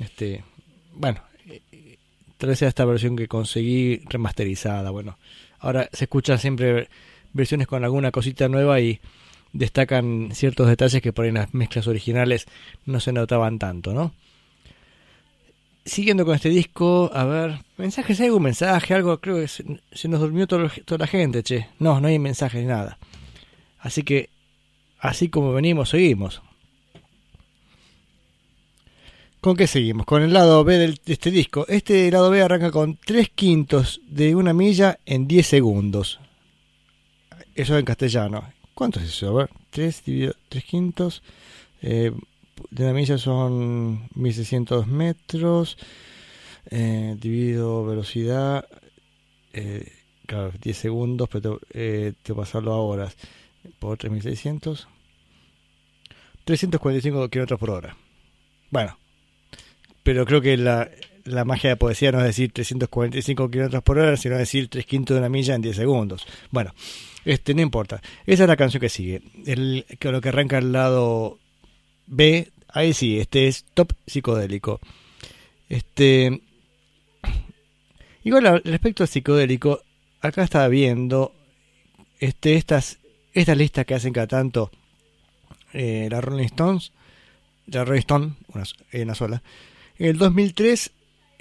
Este, 0.00 0.42
bueno, 0.94 1.22
sea 2.56 2.66
esta 2.66 2.84
versión 2.84 3.14
que 3.14 3.28
conseguí 3.28 3.98
remasterizada. 4.08 4.90
Bueno, 4.90 5.16
ahora 5.60 5.88
se 5.92 6.06
escuchan 6.06 6.40
siempre 6.40 6.88
versiones 7.32 7.68
con 7.68 7.84
alguna 7.84 8.10
cosita 8.10 8.48
nueva 8.48 8.80
y 8.80 8.98
destacan 9.52 10.30
ciertos 10.32 10.66
detalles 10.66 11.00
que 11.00 11.12
por 11.12 11.24
ahí 11.24 11.28
en 11.28 11.36
las 11.36 11.54
mezclas 11.54 11.86
originales 11.86 12.46
no 12.84 12.98
se 12.98 13.12
notaban 13.12 13.60
tanto, 13.60 13.94
¿no? 13.94 14.12
Siguiendo 15.84 16.24
con 16.24 16.34
este 16.34 16.48
disco, 16.48 17.10
a 17.12 17.24
ver, 17.24 17.60
mensajes, 17.76 18.18
¿hay 18.20 18.26
algún 18.26 18.42
mensaje? 18.42 18.94
Algo, 18.94 19.20
creo 19.20 19.36
que 19.36 19.48
se, 19.48 20.08
nos 20.08 20.20
durmió 20.20 20.46
toda 20.46 20.98
la 20.98 21.06
gente, 21.06 21.42
che. 21.42 21.68
No, 21.78 22.00
no 22.00 22.08
hay 22.08 22.18
mensajes 22.18 22.60
ni 22.62 22.68
nada. 22.68 22.98
Así 23.78 24.02
que, 24.02 24.30
así 24.98 25.28
como 25.28 25.52
venimos, 25.52 25.90
seguimos. 25.90 26.42
¿Con 29.40 29.56
qué 29.56 29.66
seguimos? 29.66 30.06
Con 30.06 30.22
el 30.22 30.32
lado 30.32 30.64
B 30.64 30.78
de 30.78 30.98
este 31.04 31.30
disco. 31.30 31.66
Este 31.68 32.10
lado 32.10 32.30
B 32.30 32.40
arranca 32.40 32.70
con 32.70 32.96
3 32.96 33.28
quintos 33.34 34.00
de 34.08 34.34
una 34.34 34.54
milla 34.54 34.98
en 35.04 35.28
10 35.28 35.46
segundos. 35.46 36.18
Eso 37.54 37.76
en 37.76 37.84
castellano. 37.84 38.50
¿Cuánto 38.72 39.00
es 39.00 39.10
eso? 39.10 39.28
A 39.28 39.32
ver, 39.42 39.50
3 39.68 40.02
dividido 40.02 40.34
3 40.48 40.64
quintos. 40.64 41.22
Eh, 41.82 42.10
de 42.70 42.84
una 42.84 42.92
milla 42.92 43.18
son 43.18 44.08
1600 44.14 44.86
metros. 44.86 45.76
Eh, 46.70 47.16
divido 47.18 47.84
velocidad. 47.84 48.66
Eh, 49.52 49.92
claro, 50.26 50.52
10 50.60 50.76
segundos, 50.76 51.28
pero 51.30 51.60
eh, 51.72 52.12
tengo 52.22 52.40
que 52.40 52.46
pasarlo 52.46 52.72
a 52.72 52.78
horas. 52.78 53.16
Por 53.78 53.98
3600. 53.98 54.88
345 56.44 57.28
kilómetros 57.30 57.60
por 57.60 57.70
hora. 57.70 57.96
Bueno, 58.70 58.98
pero 60.02 60.26
creo 60.26 60.40
que 60.40 60.56
la, 60.56 60.90
la 61.24 61.44
magia 61.44 61.70
de 61.70 61.76
poesía 61.76 62.12
no 62.12 62.18
es 62.18 62.24
decir 62.24 62.52
345 62.52 63.50
kilómetros 63.50 63.82
por 63.82 63.98
hora, 63.98 64.16
sino 64.16 64.36
decir 64.36 64.68
3 64.68 64.84
quintos 64.84 65.14
de 65.14 65.20
una 65.20 65.28
milla 65.28 65.54
en 65.54 65.62
10 65.62 65.76
segundos. 65.76 66.26
Bueno, 66.50 66.74
este 67.24 67.54
no 67.54 67.62
importa. 67.62 68.02
Esa 68.26 68.44
es 68.44 68.48
la 68.48 68.56
canción 68.56 68.80
que 68.80 68.88
sigue. 68.88 69.22
El, 69.46 69.86
que 69.98 70.12
lo 70.12 70.20
que 70.20 70.28
arranca 70.28 70.58
al 70.58 70.72
lado 70.72 71.38
B, 72.06 72.50
ahí 72.68 72.92
sí, 72.92 73.18
este 73.18 73.48
es 73.48 73.64
top 73.74 73.92
psicodélico. 74.06 74.80
Este. 75.68 76.40
Igual 78.22 78.46
al 78.46 78.62
respecto 78.64 79.02
al 79.02 79.08
psicodélico, 79.08 79.82
acá 80.20 80.42
estaba 80.44 80.68
viendo 80.68 81.34
este, 82.20 82.54
estas, 82.54 82.98
estas 83.34 83.56
listas 83.56 83.84
que 83.84 83.94
hacen 83.94 84.12
cada 84.14 84.26
tanto 84.26 84.70
eh, 85.74 86.08
la 86.10 86.20
Rolling 86.22 86.46
Stones, 86.46 86.92
la 87.66 87.84
Rolling 87.84 88.00
Stone, 88.00 88.32
una, 88.48 88.64
eh, 88.92 89.02
una 89.02 89.14
sola. 89.14 89.42
En 89.98 90.06
el 90.06 90.16
2003 90.18 90.90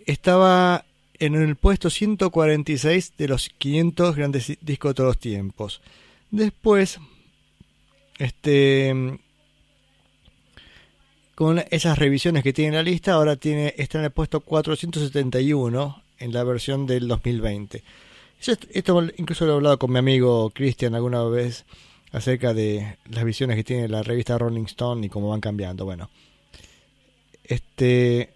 estaba 0.05 0.85
en 1.19 1.35
el 1.35 1.55
puesto 1.55 1.89
146 1.89 3.13
de 3.17 3.27
los 3.29 3.49
500 3.57 4.15
grandes 4.17 4.47
di- 4.47 4.57
discos 4.61 4.89
de 4.89 4.95
todos 4.95 5.07
los 5.07 5.19
tiempos. 5.19 5.81
Después, 6.31 6.99
este, 8.19 9.19
con 11.35 11.63
esas 11.71 11.97
revisiones 11.97 12.43
que 12.43 12.53
tiene 12.53 12.75
la 12.77 12.83
lista, 12.83 13.13
ahora 13.13 13.35
tiene 13.35 13.73
está 13.77 13.97
en 13.99 14.05
el 14.05 14.11
puesto 14.11 14.39
471 14.41 16.01
en 16.19 16.31
la 16.33 16.43
versión 16.43 16.85
del 16.85 17.07
2020. 17.07 17.83
Yo 18.41 18.51
est- 18.53 18.65
Esto 18.71 19.01
incluso 19.17 19.45
lo 19.45 19.53
he 19.53 19.55
hablado 19.55 19.79
con 19.79 19.91
mi 19.91 19.99
amigo 19.99 20.49
Christian 20.51 20.95
alguna 20.95 21.23
vez 21.23 21.65
acerca 22.11 22.53
de 22.53 22.97
las 23.09 23.23
visiones 23.23 23.55
que 23.55 23.63
tiene 23.63 23.87
la 23.87 24.03
revista 24.03 24.37
Rolling 24.37 24.65
Stone 24.65 25.05
y 25.05 25.09
cómo 25.09 25.29
van 25.29 25.41
cambiando. 25.41 25.85
Bueno, 25.85 26.09
este, 27.43 28.29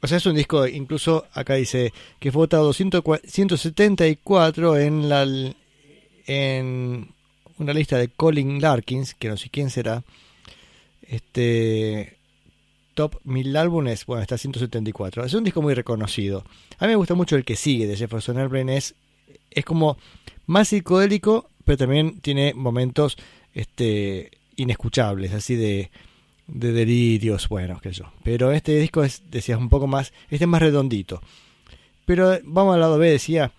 o 0.00 0.06
sea, 0.06 0.18
es 0.18 0.26
un 0.26 0.36
disco, 0.36 0.66
incluso 0.66 1.26
acá 1.32 1.54
dice 1.54 1.92
que 2.20 2.30
fue 2.32 2.40
votado 2.42 2.72
104 2.72 3.28
174 3.28 4.78
en 4.78 5.08
la 5.08 5.26
en 6.26 7.08
una 7.58 7.72
lista 7.74 7.98
de 7.98 8.08
Colin 8.08 8.60
Larkins, 8.60 9.14
que 9.14 9.28
no 9.28 9.36
sé 9.36 9.48
quién 9.50 9.70
será. 9.70 10.02
Este 11.08 12.16
top 12.94 13.16
1000 13.24 13.56
álbumes, 13.56 14.06
bueno, 14.06 14.22
está 14.22 14.38
174. 14.38 15.24
Es 15.24 15.34
un 15.34 15.44
disco 15.44 15.62
muy 15.62 15.74
reconocido. 15.74 16.44
A 16.78 16.84
mí 16.84 16.90
me 16.90 16.96
gusta 16.96 17.14
mucho 17.14 17.36
el 17.36 17.44
que 17.44 17.56
sigue 17.56 17.86
de 17.86 17.96
Jefferson 17.96 18.38
Airplane 18.38 18.76
es 18.76 18.94
es 19.50 19.64
como 19.64 19.96
más 20.46 20.68
psicodélico, 20.68 21.48
pero 21.64 21.78
también 21.78 22.20
tiene 22.20 22.54
momentos 22.54 23.16
este 23.54 24.30
inescuchables, 24.56 25.32
así 25.32 25.56
de 25.56 25.90
de 26.46 26.72
delirios, 26.72 27.48
bueno, 27.48 27.80
qué 27.82 27.90
sé 27.90 28.00
yo. 28.00 28.12
Pero 28.22 28.52
este 28.52 28.76
disco 28.78 29.02
es, 29.02 29.22
decías, 29.30 29.58
un 29.58 29.68
poco 29.68 29.86
más, 29.86 30.12
este 30.30 30.44
es 30.44 30.48
más 30.48 30.60
redondito. 30.60 31.22
Pero 32.04 32.38
vamos 32.44 32.74
al 32.74 32.80
lado 32.80 32.98
B, 32.98 33.10
decía, 33.10 33.52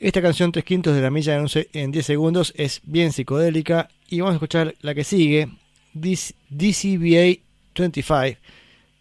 esta 0.00 0.22
canción 0.22 0.52
Tres 0.52 0.64
Quintos 0.64 0.94
de 0.94 1.02
la 1.02 1.10
Milla 1.10 1.40
en 1.72 1.92
10 1.92 2.06
segundos 2.06 2.52
es 2.56 2.80
bien 2.84 3.12
psicodélica 3.12 3.88
y 4.08 4.20
vamos 4.20 4.32
a 4.32 4.36
escuchar 4.36 4.74
la 4.80 4.94
que 4.94 5.04
sigue, 5.04 5.48
DCBA 6.00 7.38
25, 7.76 8.38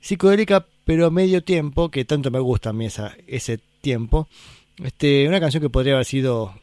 psicodélica 0.01 0.65
pero 0.85 1.11
medio 1.11 1.43
tiempo, 1.43 1.89
que 1.91 2.05
tanto 2.05 2.31
me 2.31 2.39
gusta 2.39 2.69
a 2.69 2.73
mí 2.73 2.85
esa, 2.85 3.13
ese 3.27 3.59
tiempo. 3.81 4.27
Este, 4.81 5.27
una 5.27 5.39
canción 5.41 5.61
que 5.61 5.69
podría 5.69 5.93
haber 5.95 6.05
sido 6.05 6.53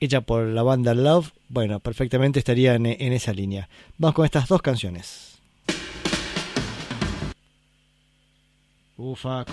hecha 0.00 0.20
por 0.22 0.46
la 0.48 0.64
banda 0.64 0.94
Love, 0.94 1.30
bueno, 1.48 1.78
perfectamente 1.78 2.40
estaría 2.40 2.74
en, 2.74 2.86
en 2.86 3.12
esa 3.12 3.32
línea. 3.32 3.68
Vamos 3.98 4.16
con 4.16 4.24
estas 4.24 4.48
dos 4.48 4.60
canciones. 4.62 5.38
Ufa. 8.96 9.44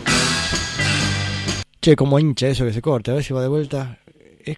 Che, 1.81 1.95
como 1.95 2.19
hincha 2.19 2.47
eso 2.47 2.65
que 2.65 2.73
se 2.73 2.81
corta, 2.81 3.11
a 3.11 3.15
ver 3.15 3.23
si 3.23 3.33
va 3.33 3.41
de 3.41 3.47
vuelta. 3.47 3.99
Es- 4.43 4.57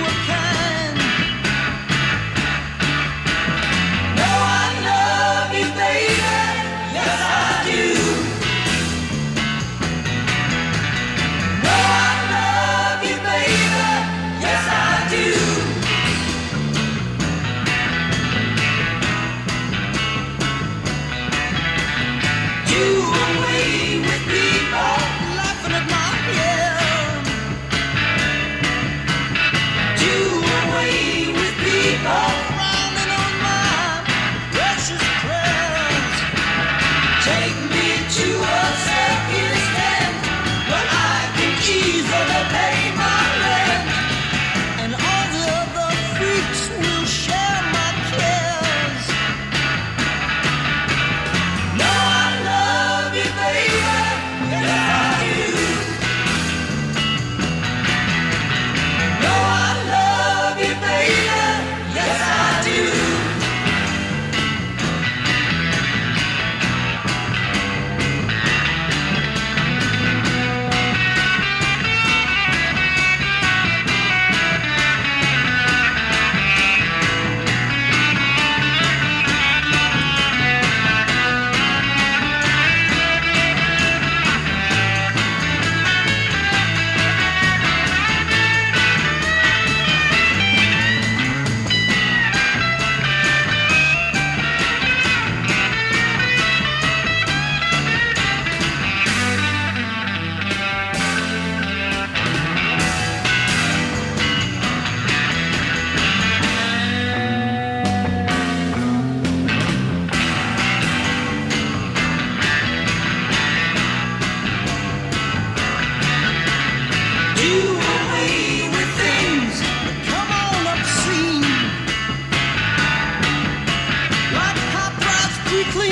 clean 125.51 125.90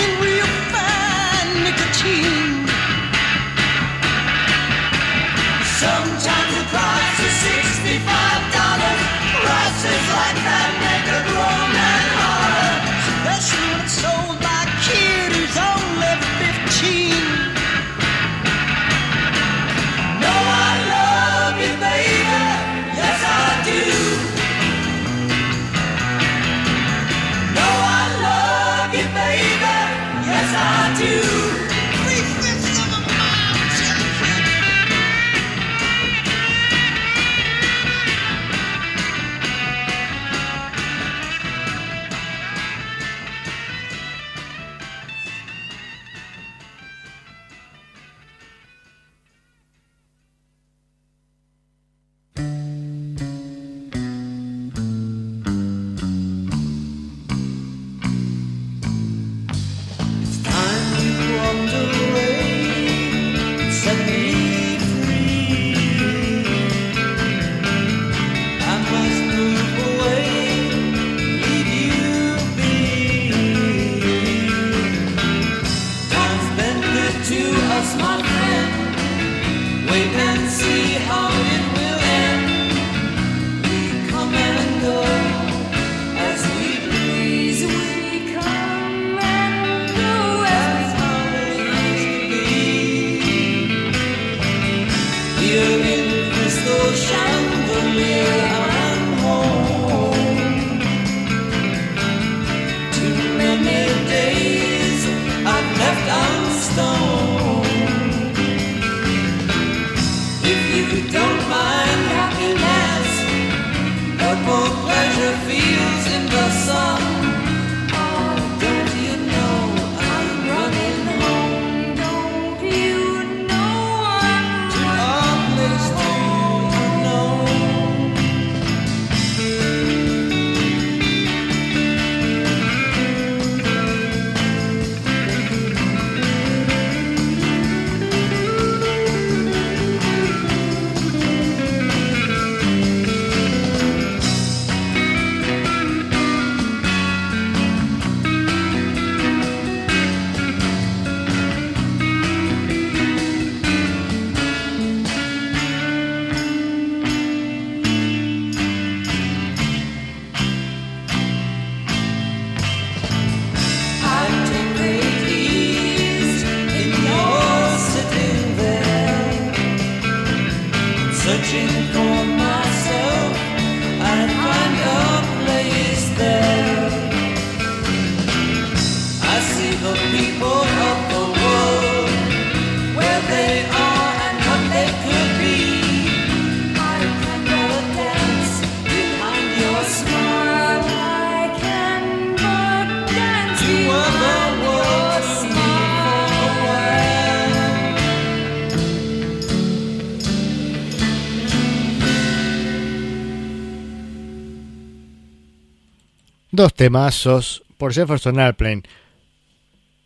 Dos 206.60 206.74
temazos 206.74 207.64
por 207.78 207.94
Jefferson 207.94 208.38
Airplane. 208.38 208.84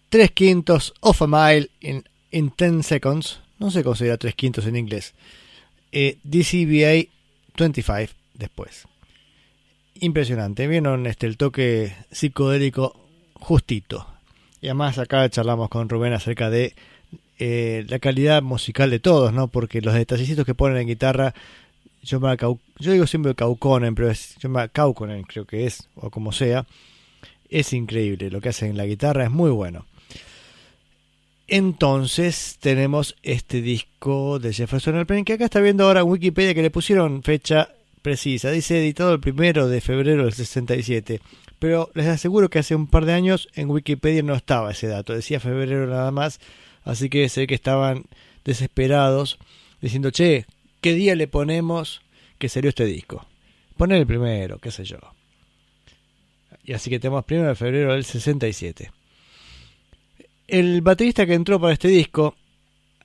Tres 0.10 0.30
quintos 0.30 0.94
of 1.00 1.20
a 1.24 1.26
mile 1.26 1.72
in, 1.82 2.04
in 2.30 2.54
10 2.56 2.84
seconds. 2.86 3.40
No 3.58 3.72
sé 3.72 3.84
cómo 3.84 3.96
sería 3.96 4.18
tres 4.18 4.36
quintos 4.36 4.68
en 4.68 4.76
inglés. 4.76 5.16
Eh, 5.92 6.20
DCBA 6.24 7.10
25 7.58 8.14
después. 8.36 8.86
Impresionante. 9.96 10.68
Vieron 10.68 11.08
este, 11.08 11.26
el 11.26 11.38
toque 11.38 11.96
psicodélico 12.12 13.04
justito. 13.34 14.06
Y 14.62 14.68
además 14.68 15.00
acá 15.00 15.28
charlamos 15.32 15.70
con 15.70 15.90
Rubén 15.90 16.14
acerca 16.14 16.52
de 16.52 16.76
eh, 17.40 17.84
la 17.88 17.98
calidad 17.98 18.44
musical 18.44 18.92
de 18.92 19.00
todos, 19.00 19.34
¿no? 19.34 19.48
Porque 19.48 19.82
los 19.82 19.96
detallecitos 19.96 20.46
que 20.46 20.54
ponen 20.54 20.78
en 20.78 20.88
guitarra, 20.88 21.34
yo, 22.04 22.20
me 22.20 22.36
yo 22.38 22.92
digo 22.92 23.08
siempre 23.08 23.34
Kaukonen, 23.34 23.96
pero 23.96 24.12
es 24.12 24.36
yo 24.40 24.50
me 24.50 24.70
Kaukonen 24.70 25.24
creo 25.24 25.46
que 25.46 25.66
es, 25.66 25.88
o 25.96 26.10
como 26.10 26.32
sea. 26.32 26.66
Es 27.50 27.74
increíble 27.74 28.30
lo 28.30 28.42
que 28.42 28.50
hacen 28.50 28.72
en 28.72 28.78
la 28.78 28.86
guitarra, 28.86 29.24
es 29.24 29.32
muy 29.32 29.52
bueno. 29.52 29.86
Entonces 31.48 32.58
tenemos 32.60 33.16
este 33.22 33.62
disco 33.62 34.40
de 34.40 34.54
Jefferson 34.54 34.96
Airplane 34.96 35.26
que 35.26 35.34
acá 35.34 35.46
está 35.46 35.60
viendo 35.60 35.86
ahora 35.86 36.02
en 36.02 36.08
Wikipedia 36.08 36.54
que 36.54 36.62
le 36.62 36.72
pusieron 36.72 37.22
fecha 37.22 37.70
precisa. 38.02 38.52
Dice 38.52 38.80
editado 38.80 39.14
el 39.14 39.20
primero 39.20 39.68
de 39.68 39.82
febrero 39.82 40.24
del 40.24 40.34
67. 40.34 41.22
Pero 41.60 41.90
les 41.94 42.08
aseguro 42.08 42.50
que 42.50 42.60
hace 42.60 42.76
un 42.76 42.88
par 42.88 43.06
de 43.06 43.14
años 43.14 43.48
en 43.56 43.70
Wikipedia 43.70 44.24
no 44.24 44.36
estaba 44.36 44.72
ese 44.72 44.88
dato. 44.88 45.14
Decía 45.14 45.40
febrero 45.40 45.88
nada 45.88 46.12
más. 46.12 46.40
Así 46.84 47.10
que 47.10 47.30
sé 47.30 47.48
que 47.48 47.56
estaban 47.56 48.06
desesperados 48.44 49.40
diciendo, 49.82 50.12
che, 50.12 50.46
¿qué 50.84 50.94
día 50.94 51.16
le 51.16 51.28
ponemos 51.28 52.02
que 52.38 52.50
salió 52.50 52.70
este 52.70 52.86
disco? 52.86 53.26
Poner 53.78 54.00
el 54.00 54.06
primero, 54.06 54.60
qué 54.60 54.70
sé 54.70 54.84
yo. 54.84 54.98
Y 56.66 56.74
así 56.74 56.90
que 56.90 57.00
tenemos 57.00 57.24
primero 57.24 57.48
de 57.48 57.56
febrero 57.56 57.94
del 57.94 58.04
67. 58.04 58.92
El 60.48 60.82
baterista 60.82 61.26
que 61.26 61.34
entró 61.36 61.60
para 61.60 61.74
este 61.74 61.88
disco, 61.88 62.36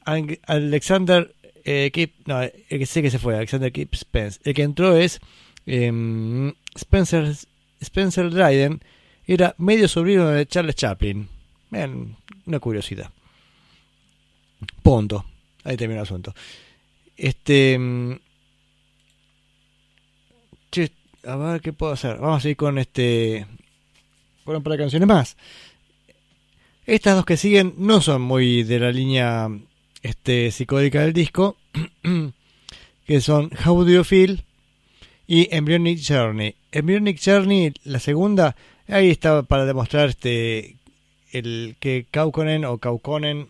Alexander 0.04 1.32
eh, 1.64 2.10
no, 2.26 2.42
el 2.42 2.52
que 2.68 2.86
sé 2.86 3.00
que 3.00 3.10
se 3.10 3.20
fue, 3.20 3.36
Alexander 3.36 3.70
Kip 3.70 3.94
Spence. 3.94 4.40
El 4.42 4.54
que 4.54 4.62
entró 4.62 4.96
es 4.96 5.20
em, 5.66 6.52
Spencer, 6.74 7.32
Spencer 7.80 8.30
Dryden, 8.30 8.80
era 9.24 9.54
medio 9.58 9.86
sobrino 9.86 10.26
de 10.28 10.46
Charles 10.46 10.74
Chaplin. 10.74 11.28
Vean, 11.70 12.16
una 12.46 12.58
curiosidad. 12.58 13.10
Punto. 14.82 15.24
Ahí 15.62 15.76
termina 15.76 16.00
el 16.00 16.04
asunto. 16.04 16.34
Este. 17.18 17.78
mm, 17.78 18.12
che, 20.70 20.92
a 21.24 21.36
ver 21.36 21.60
qué 21.60 21.72
puedo 21.72 21.92
hacer. 21.92 22.18
Vamos 22.18 22.44
a 22.44 22.48
ir 22.48 22.56
con 22.56 22.78
este. 22.78 23.46
Con 24.44 24.56
un 24.56 24.62
par 24.62 24.72
de 24.72 24.78
canciones 24.78 25.08
más. 25.08 25.36
Estas 26.86 27.16
dos 27.16 27.26
que 27.26 27.36
siguen 27.36 27.74
no 27.76 28.00
son 28.00 28.22
muy 28.22 28.62
de 28.62 28.80
la 28.80 28.90
línea 28.90 29.50
este, 30.02 30.50
psicodélica 30.50 31.02
del 31.02 31.12
disco, 31.12 31.56
que 33.06 33.20
son 33.20 33.50
How 33.62 33.84
Do 33.84 33.90
You 33.90 34.04
Feel 34.04 34.44
y 35.26 35.54
Embryonic 35.54 36.00
Journey. 36.02 36.54
Embryonic 36.72 37.20
Journey, 37.22 37.74
la 37.84 37.98
segunda, 37.98 38.56
ahí 38.86 39.10
estaba 39.10 39.42
para 39.42 39.66
demostrar 39.66 40.08
este 40.08 40.76
el 41.32 41.76
que 41.78 42.06
Kaukonen 42.10 42.64
o 42.64 42.78
Kaukonen 42.78 43.48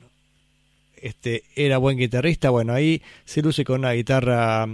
este 1.03 1.44
era 1.55 1.78
buen 1.78 1.99
guitarrista. 1.99 2.51
Bueno, 2.51 2.72
ahí 2.72 3.03
se 3.24 3.42
luce 3.42 3.64
con 3.64 3.80
una 3.80 3.92
guitarra 3.92 4.66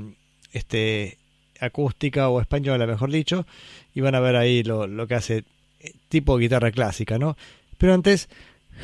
este 0.53 1.18
acústica 1.61 2.29
o 2.29 2.41
española, 2.41 2.87
mejor 2.87 3.11
dicho, 3.11 3.47
y 3.95 4.01
van 4.01 4.14
a 4.14 4.20
ver 4.20 4.37
ahí 4.37 4.62
lo, 4.62 4.87
lo 4.87 5.07
que 5.07 5.14
hace 5.14 5.45
eh, 5.81 5.93
tipo 6.09 6.37
guitarra 6.37 6.70
clásica, 6.70 7.18
¿no? 7.18 7.37
Pero 7.79 7.95
antes, 7.95 8.29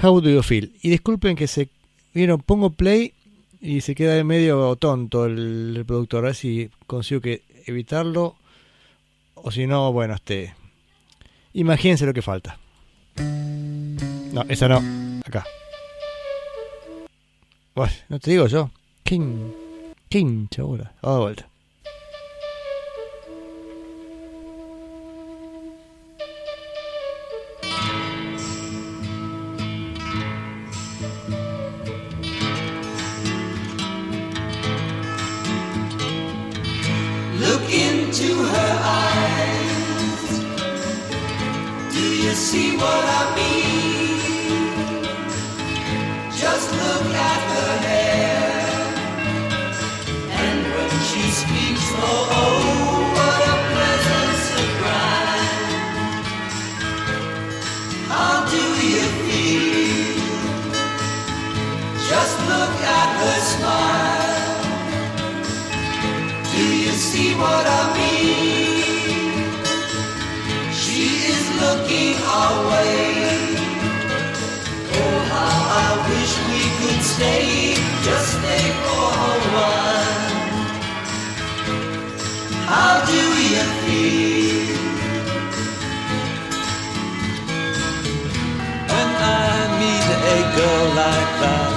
How 0.03 0.21
Do 0.21 0.31
You 0.31 0.43
Feel? 0.43 0.73
Y 0.83 0.91
disculpen 0.91 1.37
que 1.37 1.47
se 1.47 1.69
vieron, 2.15 2.41
pongo 2.41 2.71
play 2.71 3.13
y 3.61 3.83
se 3.83 3.95
queda 3.95 4.15
de 4.15 4.25
medio 4.25 4.75
tonto 4.77 5.27
el 5.27 5.75
reproductor, 5.77 6.25
a 6.25 6.29
ver 6.29 6.35
si 6.35 6.71
consigo 6.87 7.21
que 7.21 7.43
evitarlo 7.67 8.37
o 9.35 9.51
si 9.51 9.67
no, 9.67 9.93
bueno, 9.93 10.15
este 10.15 10.55
imagínense 11.53 12.07
lo 12.07 12.15
que 12.15 12.23
falta. 12.23 12.59
No, 14.33 14.45
esa 14.49 14.69
no, 14.69 14.81
acá. 15.25 15.45
Bueno, 17.81 17.95
no 18.11 18.19
te 18.21 18.33
digo 18.33 18.47
yo. 18.47 18.71
King, 19.05 19.53
King, 20.11 20.49
ahora. 20.59 20.93
Vamos 21.01 21.19
de 21.19 21.25
vuelta. 21.25 21.47
Look 37.39 37.63
into 37.73 38.45
her 38.45 38.79
eyes. 38.85 40.29
Do 41.95 41.99
you 41.99 42.35
see 42.35 42.77
what 42.77 43.05
I 43.07 43.20
what 67.43 67.67
I 67.67 67.83
mean? 67.97 69.41
She 70.81 71.01
is 71.33 71.45
looking 71.63 72.15
our 72.37 72.57
way. 72.71 73.01
Oh, 74.99 75.17
how 75.33 75.57
I 75.85 75.89
wish 76.11 76.33
we 76.51 76.63
could 76.79 77.03
stay, 77.15 77.47
just 78.07 78.29
stay 78.39 78.65
for 78.83 79.09
a 79.27 79.39
while. 79.57 80.31
How 82.73 82.95
do 83.11 83.21
you 83.55 83.65
feel? 83.85 84.79
When 88.93 89.11
I 89.41 89.51
meet 89.81 90.07
a 90.37 90.41
girl 90.57 90.87
like 91.03 91.33
that, 91.43 91.73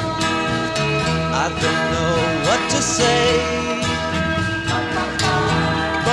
I 1.43 1.45
don't 1.61 1.83
know 1.93 2.15
what 2.47 2.61
to 2.71 2.81
say. 2.81 3.62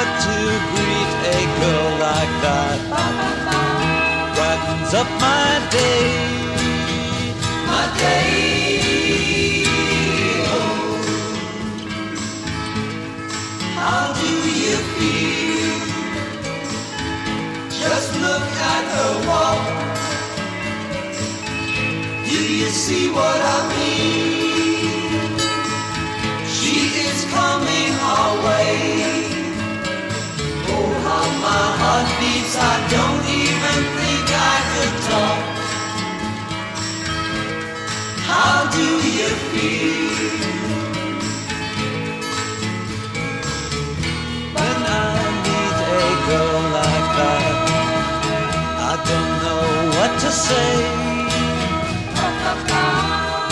But 0.01 0.13
to 0.25 0.37
greet 0.73 1.13
a 1.37 1.41
girl 1.61 1.89
like 2.09 2.33
that 2.45 2.79
brightens 4.35 4.93
up 4.95 5.09
my 5.21 5.51
day. 5.77 6.05
My 7.69 7.85
day. 8.01 9.65
oh. 10.57 11.21
How 13.77 14.05
do 14.23 14.33
you 14.65 14.77
feel? 14.97 15.77
Just 17.69 18.11
look 18.25 18.47
at 18.73 18.85
her 18.95 19.13
walk. 19.29 19.63
Do 22.25 22.41
you 22.61 22.71
see 22.71 23.11
what 23.11 23.41
I 23.57 23.59
mean? 23.77 24.30
Don't 32.91 33.25
even 33.43 33.79
think 33.99 34.27
I 34.53 34.57
could 34.73 34.95
talk. 35.11 35.43
How 38.31 38.57
do 38.77 38.87
you 39.19 39.31
feel? 39.51 40.11
When 44.57 44.79
I 45.03 45.13
meet 45.45 45.77
a 45.95 46.09
girl 46.29 46.63
like 46.81 47.09
that, 47.21 47.57
I 48.91 48.95
don't 49.11 49.33
know 49.45 49.67
what 49.97 50.13
to 50.25 50.31
say. 50.47 50.73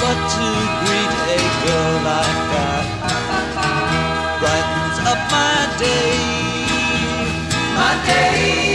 But 0.02 0.18
to 0.34 0.46
greet 0.82 1.14
a 1.34 1.40
girl 1.64 1.94
like 2.10 2.40
that 2.52 2.86
brightens 4.40 4.98
up 5.12 5.20
my 5.30 5.56
day. 5.78 6.10
My 7.78 7.92
day. 8.06 8.67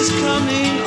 Is 0.00 0.08
coming 0.12 0.79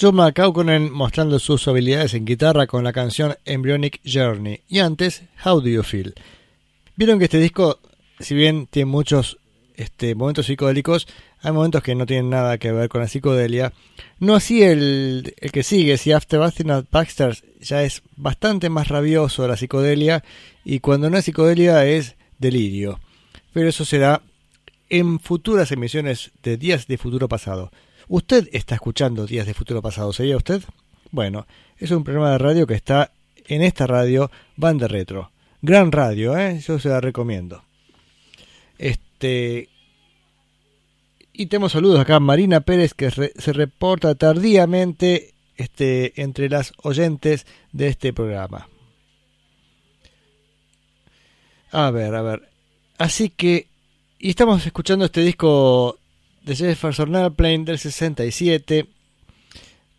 John 0.00 0.14
McCauconen 0.14 0.92
mostrando 0.92 1.40
sus 1.40 1.66
habilidades 1.66 2.14
en 2.14 2.24
guitarra 2.24 2.68
con 2.68 2.84
la 2.84 2.92
canción 2.92 3.34
Embryonic 3.44 4.00
Journey. 4.04 4.60
Y 4.68 4.78
antes, 4.78 5.24
How 5.44 5.60
Do 5.60 5.68
You 5.68 5.82
Feel. 5.82 6.14
Vieron 6.94 7.18
que 7.18 7.24
este 7.24 7.38
disco, 7.38 7.80
si 8.20 8.36
bien 8.36 8.68
tiene 8.68 8.86
muchos 8.86 9.38
este, 9.74 10.14
momentos 10.14 10.46
psicodélicos, 10.46 11.08
hay 11.42 11.50
momentos 11.50 11.82
que 11.82 11.96
no 11.96 12.06
tienen 12.06 12.30
nada 12.30 12.58
que 12.58 12.70
ver 12.70 12.88
con 12.88 13.00
la 13.00 13.08
psicodelia. 13.08 13.72
No 14.20 14.36
así 14.36 14.62
el, 14.62 15.34
que 15.52 15.64
sigue, 15.64 15.98
si 15.98 16.12
After 16.12 16.38
Bathing 16.38 16.70
at 16.70 16.84
Baxter's 16.92 17.42
ya 17.60 17.82
es 17.82 18.02
bastante 18.14 18.70
más 18.70 18.86
rabioso 18.86 19.42
de 19.42 19.48
la 19.48 19.56
psicodelia 19.56 20.22
y 20.64 20.78
cuando 20.78 21.10
no 21.10 21.18
es 21.18 21.24
psicodelia 21.24 21.84
es 21.86 22.14
delirio. 22.38 23.00
Pero 23.52 23.68
eso 23.68 23.84
será 23.84 24.22
en 24.90 25.18
futuras 25.18 25.72
emisiones 25.72 26.30
de 26.44 26.56
Días 26.56 26.86
de 26.86 26.98
Futuro 26.98 27.28
Pasado. 27.28 27.72
Usted 28.08 28.48
está 28.52 28.74
escuchando 28.74 29.26
Días 29.26 29.46
de 29.46 29.52
Futuro 29.52 29.82
Pasado, 29.82 30.14
¿sería 30.14 30.38
usted? 30.38 30.62
Bueno, 31.10 31.46
es 31.76 31.90
un 31.90 32.04
programa 32.04 32.32
de 32.32 32.38
radio 32.38 32.66
que 32.66 32.72
está 32.72 33.12
en 33.46 33.60
esta 33.60 33.86
radio 33.86 34.30
Banda 34.56 34.88
Retro. 34.88 35.30
Gran 35.60 35.92
radio, 35.92 36.36
¿eh? 36.38 36.58
Yo 36.66 36.78
se 36.78 36.88
la 36.88 37.02
recomiendo. 37.02 37.62
Este. 38.78 39.68
Y 41.34 41.46
tenemos 41.46 41.72
saludos 41.72 42.00
acá. 42.00 42.18
Marina 42.18 42.60
Pérez 42.60 42.94
que 42.94 43.10
se 43.10 43.52
reporta 43.52 44.14
tardíamente 44.14 45.34
este, 45.56 46.20
entre 46.22 46.48
las 46.48 46.72
oyentes 46.82 47.46
de 47.72 47.88
este 47.88 48.14
programa. 48.14 48.68
A 51.72 51.90
ver, 51.90 52.14
a 52.14 52.22
ver. 52.22 52.48
Así 52.96 53.28
que. 53.28 53.68
Y 54.18 54.30
estamos 54.30 54.64
escuchando 54.64 55.04
este 55.04 55.20
disco 55.20 55.98
de 56.48 56.56
Jefferson 56.56 57.14
Airplane 57.14 57.64
del 57.64 57.78
67. 57.78 58.86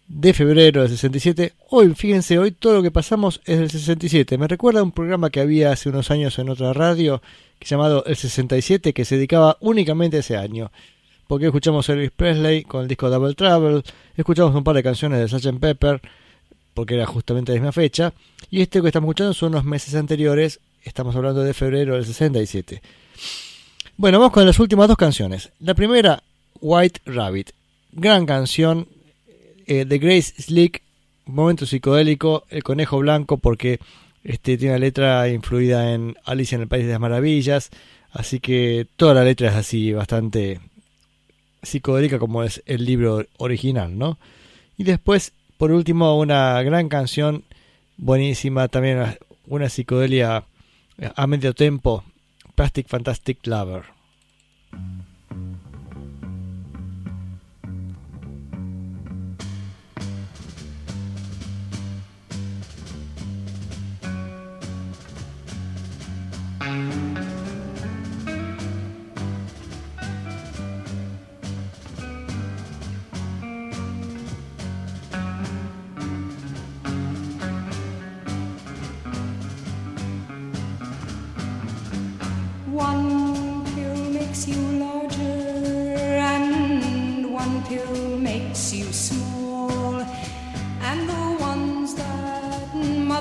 De 0.08 0.34
febrero 0.34 0.82
del 0.82 0.90
67. 0.90 1.54
Hoy, 1.70 1.94
fíjense, 1.94 2.40
hoy 2.40 2.52
todo 2.52 2.74
lo 2.74 2.82
que 2.82 2.90
pasamos 2.90 3.40
es 3.46 3.60
del 3.60 3.70
67. 3.70 4.38
Me 4.40 4.48
recuerda 4.48 4.80
a 4.80 4.84
un 4.84 4.92
programa 4.92 5.30
que 5.30 5.40
había 5.40 5.72
hace 5.72 5.90
unos 5.90 6.10
años 6.10 6.40
en 6.40 6.50
otra 6.50 6.74
radio 6.74 7.22
llamado 7.62 8.04
El 8.06 8.16
67 8.16 8.94
que 8.94 9.06
se 9.06 9.16
dedicaba 9.16 9.58
únicamente 9.60 10.18
a 10.18 10.22
ese 10.22 10.38
año. 10.38 10.72
Porque 11.28 11.46
escuchamos 11.46 11.88
Elvis 11.90 12.10
Presley 12.10 12.64
con 12.64 12.82
el 12.82 12.88
disco 12.88 13.12
Double 13.12 13.36
Trouble, 13.36 13.84
escuchamos 14.18 14.56
un 14.56 14.64
par 14.64 14.76
de 14.76 14.82
canciones 14.82 15.20
de 15.20 15.28
Sgt. 15.28 15.60
Pepper, 15.60 16.02
porque 16.74 16.96
era 16.96 17.06
justamente 17.06 17.52
la 17.52 17.60
misma 17.60 17.72
fecha, 17.72 18.14
y 18.50 18.62
este 18.62 18.82
que 18.82 18.88
estamos 18.88 19.10
escuchando 19.10 19.34
son 19.36 19.50
unos 19.50 19.66
meses 19.66 19.94
anteriores, 19.94 20.60
estamos 20.82 21.16
hablando 21.16 21.44
de 21.44 21.54
febrero 21.54 21.94
del 21.94 22.06
67. 22.06 22.82
Bueno, 23.96 24.18
vamos 24.18 24.34
con 24.34 24.46
las 24.46 24.58
últimas 24.58 24.88
dos 24.88 24.98
canciones. 24.98 25.52
La 25.60 25.76
primera, 25.76 26.24
White 26.62 27.02
Rabbit, 27.06 27.52
gran 27.92 28.26
canción 28.26 28.88
eh, 29.66 29.86
de 29.86 30.00
Grace 30.00 30.34
Slick, 30.42 30.82
momento 31.26 31.66
psicodélico, 31.66 32.46
El 32.50 32.64
Conejo 32.64 32.98
Blanco, 33.00 33.38
porque 33.38 33.80
este, 34.24 34.58
tiene 34.58 34.74
una 34.74 34.80
letra 34.80 35.30
influida 35.30 35.94
en 35.94 36.16
Alicia 36.26 36.56
en 36.56 36.62
el 36.62 36.68
País 36.68 36.86
de 36.86 36.92
las 36.92 37.00
Maravillas, 37.00 37.70
así 38.12 38.40
que 38.40 38.88
toda 38.96 39.14
la 39.14 39.24
letra 39.24 39.50
es 39.50 39.56
así, 39.56 39.94
bastante 39.94 40.60
psicodélica 41.62 42.20
como 42.20 42.44
es 42.44 42.64
el 42.66 42.86
libro 42.86 43.26
original, 43.38 43.98
¿no? 43.98 44.18
Y 44.78 44.84
después, 44.84 45.34
por 45.58 45.72
último, 45.72 46.18
una 46.18 46.62
gran 46.64 46.90
canción 46.90 47.44
buenísima, 47.98 48.68
también 48.70 49.18
una, 49.48 49.70
psicodelia 49.70 50.46
a 51.16 51.28
medio 51.28 51.54
tempo, 51.54 52.04
Plastic 52.56 52.88
Fantastic 52.88 53.46
Lover. 53.46 53.84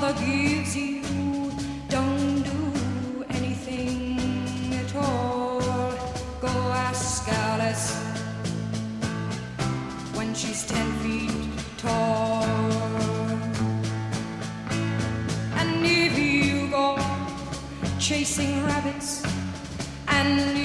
Mother 0.01 0.25
gives 0.25 0.77
you 0.77 1.03
don't 1.89 2.43
do 2.43 3.25
anything 3.31 4.73
at 4.75 4.95
all. 4.95 5.61
Go 6.41 6.55
ask 6.87 7.27
Alice 7.29 7.97
when 10.15 10.33
she's 10.35 10.65
ten 10.69 10.89
feet 11.03 11.51
tall. 11.79 12.45
And 15.61 15.85
if 15.85 16.17
you 16.17 16.71
go 16.71 16.97
chasing 17.99 18.65
rabbits 18.67 19.25
and 20.07 20.58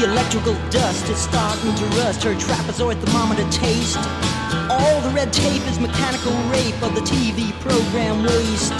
The 0.00 0.06
electrical 0.06 0.54
dust 0.70 1.10
is 1.10 1.18
starting 1.18 1.74
to 1.74 1.84
rust 2.00 2.22
her 2.22 2.34
trapezoid 2.34 2.98
thermometer 3.04 3.46
taste. 3.50 3.98
All 4.70 4.98
the 5.02 5.10
red 5.10 5.30
tape 5.30 5.60
is 5.68 5.78
mechanical 5.78 6.32
rape 6.48 6.80
of 6.82 6.94
the 6.94 7.02
TV 7.02 7.52
program 7.60 8.22
waste. 8.22 8.72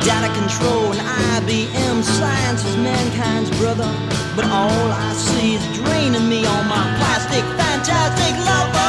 Data 0.00 0.32
control 0.40 0.94
and 0.96 1.00
IBM 1.44 2.02
science 2.02 2.64
is 2.64 2.76
mankind's 2.78 3.50
brother. 3.58 3.92
But 4.34 4.46
all 4.46 4.92
I 4.92 5.12
see 5.12 5.56
is 5.56 5.76
draining 5.76 6.26
me 6.30 6.46
on 6.46 6.66
my 6.66 6.96
plastic, 6.96 7.44
fantastic 7.60 8.46
lover. 8.46 8.79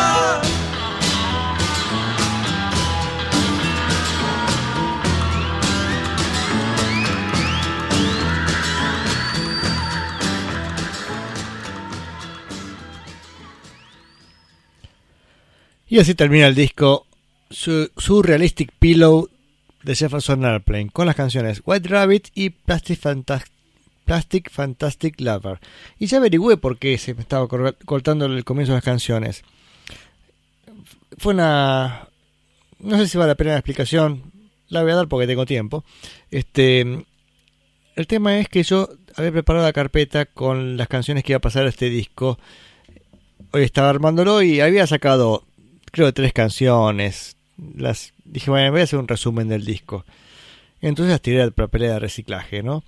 Y 15.91 15.99
así 15.99 16.15
termina 16.15 16.47
el 16.47 16.55
disco 16.55 17.05
Su- 17.49 17.91
Surrealistic 17.97 18.71
Pillow 18.79 19.29
de 19.83 19.93
Jefferson 19.95 20.45
Airplane 20.45 20.89
con 20.89 21.05
las 21.05 21.15
canciones 21.17 21.61
White 21.65 21.89
Rabbit 21.89 22.27
y 22.33 22.51
Plastic, 22.51 22.97
Fantas- 22.97 23.43
Plastic 24.05 24.49
Fantastic 24.49 25.19
Lover. 25.19 25.59
Y 25.99 26.05
ya 26.05 26.17
averigüé 26.19 26.55
por 26.55 26.77
qué 26.77 26.97
se 26.97 27.13
me 27.13 27.19
estaba 27.21 27.47
cor- 27.49 27.77
cortando 27.83 28.25
el 28.25 28.45
comienzo 28.45 28.71
de 28.71 28.77
las 28.77 28.85
canciones. 28.85 29.43
Fue 31.17 31.33
una... 31.33 32.07
No 32.79 32.97
sé 32.97 33.07
si 33.07 33.17
vale 33.17 33.27
la 33.29 33.35
pena 33.35 33.51
la 33.51 33.57
explicación, 33.57 34.23
la 34.69 34.81
voy 34.83 34.93
a 34.93 34.95
dar 34.95 35.07
porque 35.09 35.27
tengo 35.27 35.45
tiempo. 35.45 35.83
Este, 36.31 36.79
el 37.97 38.07
tema 38.07 38.39
es 38.39 38.47
que 38.47 38.63
yo 38.63 38.87
había 39.17 39.31
preparado 39.33 39.65
la 39.65 39.73
carpeta 39.73 40.25
con 40.25 40.77
las 40.77 40.87
canciones 40.87 41.23
que 41.25 41.33
iba 41.33 41.37
a 41.37 41.41
pasar 41.41 41.65
a 41.65 41.69
este 41.69 41.89
disco. 41.89 42.39
Hoy 43.51 43.63
estaba 43.63 43.89
armándolo 43.89 44.41
y 44.41 44.61
había 44.61 44.87
sacado 44.87 45.43
creo 45.91 46.13
tres 46.13 46.33
canciones. 46.33 47.35
Las 47.75 48.13
dije, 48.25 48.49
bueno, 48.49 48.71
voy 48.71 48.81
a 48.81 48.83
hacer 48.85 48.99
un 48.99 49.07
resumen 49.07 49.47
del 49.47 49.65
disco. 49.65 50.05
Entonces 50.81 51.11
las 51.11 51.21
tiré 51.21 51.41
al 51.41 51.51
papelera 51.51 51.93
de 51.93 51.99
reciclaje, 51.99 52.63
¿no? 52.63 52.83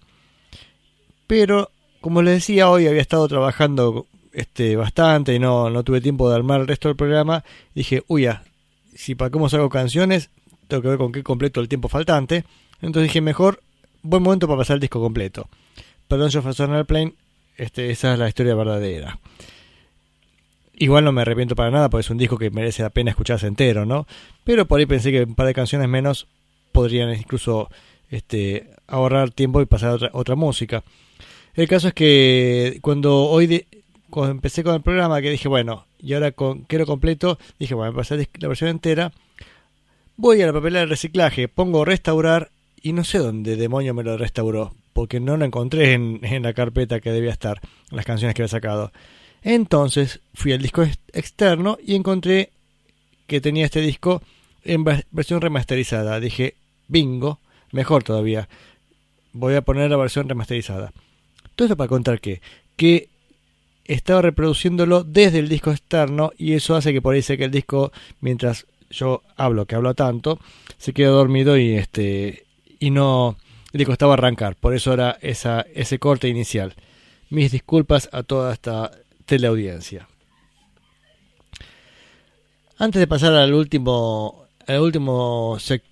Pero, 1.27 1.71
como 2.01 2.21
les 2.21 2.35
decía, 2.35 2.69
hoy 2.69 2.87
había 2.87 3.01
estado 3.01 3.27
trabajando 3.27 4.07
este 4.33 4.75
bastante 4.75 5.35
y 5.35 5.39
no, 5.39 5.69
no 5.69 5.83
tuve 5.83 6.01
tiempo 6.01 6.27
de 6.29 6.35
armar 6.35 6.61
el 6.61 6.67
resto 6.67 6.87
del 6.87 6.97
programa. 6.97 7.43
Dije, 7.75 8.03
uy, 8.07 8.27
si 8.95 9.15
para 9.15 9.29
cómo 9.29 9.49
saco 9.49 9.69
canciones, 9.69 10.29
tengo 10.67 10.81
que 10.81 10.89
ver 10.89 10.97
con 10.97 11.11
qué 11.11 11.23
completo 11.23 11.61
el 11.61 11.69
tiempo 11.69 11.87
faltante. 11.87 12.45
Entonces 12.81 13.09
dije, 13.09 13.21
mejor, 13.21 13.61
buen 14.01 14.23
momento 14.23 14.47
para 14.47 14.59
pasar 14.59 14.75
el 14.75 14.81
disco 14.81 14.99
completo. 14.99 15.47
Perdón, 16.07 16.31
Jefferson 16.31 16.73
Airplane, 16.73 17.13
este, 17.57 17.91
esa 17.91 18.13
es 18.13 18.19
la 18.19 18.27
historia 18.27 18.55
verdadera. 18.55 19.19
Igual 20.75 21.03
no 21.05 21.11
me 21.11 21.21
arrepiento 21.21 21.55
para 21.55 21.69
nada 21.71 21.89
porque 21.89 22.01
es 22.01 22.09
un 22.09 22.17
disco 22.17 22.37
que 22.37 22.49
merece 22.49 22.81
la 22.83 22.89
pena 22.89 23.11
escucharse 23.11 23.47
entero, 23.47 23.85
¿no? 23.85 24.07
Pero 24.43 24.65
por 24.67 24.79
ahí 24.79 24.85
pensé 24.85 25.11
que 25.11 25.23
un 25.23 25.35
par 25.35 25.45
de 25.47 25.53
canciones 25.53 25.87
menos 25.87 26.27
podrían 26.71 27.13
incluso 27.13 27.69
este, 28.09 28.69
ahorrar 28.87 29.31
tiempo 29.31 29.61
y 29.61 29.65
pasar 29.65 29.91
otra, 29.91 30.09
otra 30.13 30.35
música. 30.35 30.83
El 31.53 31.67
caso 31.67 31.89
es 31.89 31.93
que 31.93 32.79
cuando 32.81 33.25
hoy 33.25 33.45
de- 33.47 33.67
cuando 34.09 34.31
empecé 34.31 34.63
con 34.63 34.75
el 34.75 34.81
programa 34.81 35.21
que 35.21 35.29
dije, 35.29 35.47
bueno, 35.47 35.85
y 35.99 36.13
ahora 36.13 36.31
con 36.31 36.61
quiero 36.63 36.85
completo, 36.85 37.37
dije, 37.59 37.75
bueno, 37.75 37.93
pasar 37.93 38.19
la 38.39 38.47
versión 38.47 38.69
entera. 38.69 39.11
Voy 40.17 40.41
a 40.41 40.45
la 40.47 40.53
papelera 40.53 40.81
de 40.81 40.85
reciclaje, 40.87 41.47
pongo 41.47 41.85
restaurar 41.85 42.49
y 42.81 42.93
no 42.93 43.03
sé 43.03 43.17
dónde 43.19 43.55
demonio 43.55 43.93
me 43.93 44.03
lo 44.03 44.17
restauró, 44.17 44.73
porque 44.93 45.19
no 45.19 45.37
lo 45.37 45.45
encontré 45.45 45.93
en, 45.93 46.19
en 46.23 46.43
la 46.43 46.53
carpeta 46.53 46.99
que 46.99 47.11
debía 47.11 47.31
estar, 47.31 47.61
las 47.89 48.05
canciones 48.05 48.35
que 48.35 48.41
había 48.43 48.49
sacado. 48.49 48.91
Entonces 49.43 50.21
fui 50.33 50.53
al 50.53 50.61
disco 50.61 50.83
ex- 50.83 50.97
externo 51.11 51.77
y 51.85 51.95
encontré 51.95 52.49
que 53.27 53.41
tenía 53.41 53.65
este 53.65 53.81
disco 53.81 54.21
en 54.63 54.83
versión 55.11 55.41
remasterizada. 55.41 56.19
Dije, 56.19 56.55
bingo, 56.87 57.39
mejor 57.71 58.03
todavía. 58.03 58.47
Voy 59.33 59.55
a 59.55 59.61
poner 59.61 59.89
la 59.89 59.97
versión 59.97 60.29
remasterizada. 60.29 60.93
Todo 61.55 61.65
esto 61.67 61.77
para 61.77 61.87
contar 61.87 62.19
que, 62.21 62.41
que 62.75 63.09
estaba 63.85 64.21
reproduciéndolo 64.21 65.03
desde 65.03 65.39
el 65.39 65.49
disco 65.49 65.71
externo 65.71 66.31
y 66.37 66.53
eso 66.53 66.75
hace 66.75 66.93
que 66.93 67.01
por 67.01 67.15
ahí 67.15 67.21
se 67.21 67.37
que 67.37 67.45
el 67.45 67.51
disco, 67.51 67.91
mientras 68.21 68.65
yo 68.89 69.23
hablo, 69.35 69.65
que 69.65 69.75
hablo 69.75 69.93
tanto, 69.93 70.39
se 70.77 70.93
queda 70.93 71.09
dormido 71.09 71.57
y 71.57 71.73
este 71.73 72.45
y 72.79 72.91
no 72.91 73.37
el 73.71 73.79
disco 73.79 73.93
estaba 73.93 74.13
a 74.13 74.17
arrancar. 74.17 74.55
Por 74.55 74.73
eso 74.75 74.93
era 74.93 75.17
ese 75.21 75.99
corte 75.99 76.27
inicial. 76.29 76.75
Mis 77.29 77.51
disculpas 77.51 78.07
a 78.11 78.21
toda 78.23 78.53
esta 78.53 78.91
teleaudiencia. 79.25 80.07
Antes 82.77 82.99
de 82.99 83.07
pasar 83.07 83.33
al 83.33 83.53
último, 83.53 84.45
al 84.67 84.79
último 84.81 85.57
sec- 85.59 85.83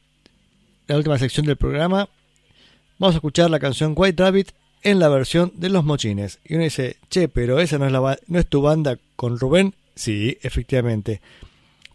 la 0.88 0.98
última 0.98 1.18
sección 1.18 1.46
del 1.46 1.56
programa, 1.56 2.10
vamos 2.98 3.16
a 3.16 3.18
escuchar 3.18 3.50
la 3.50 3.60
canción 3.60 3.94
White 3.96 4.22
Rabbit 4.22 4.52
en 4.84 5.00
la 5.00 5.10
versión 5.10 5.54
de 5.56 5.70
Los 5.70 5.86
Mochines. 5.86 6.40
Y 6.44 6.56
uno 6.56 6.64
dice, 6.64 6.98
che, 7.10 7.28
pero 7.28 7.60
esa 7.60 7.78
no 7.78 7.86
es, 7.86 7.92
la 7.92 8.20
no 8.28 8.40
es 8.40 8.48
tu 8.48 8.62
banda 8.62 8.98
con 9.16 9.40
Rubén. 9.40 9.76
Sí, 9.96 10.38
efectivamente. 10.42 11.22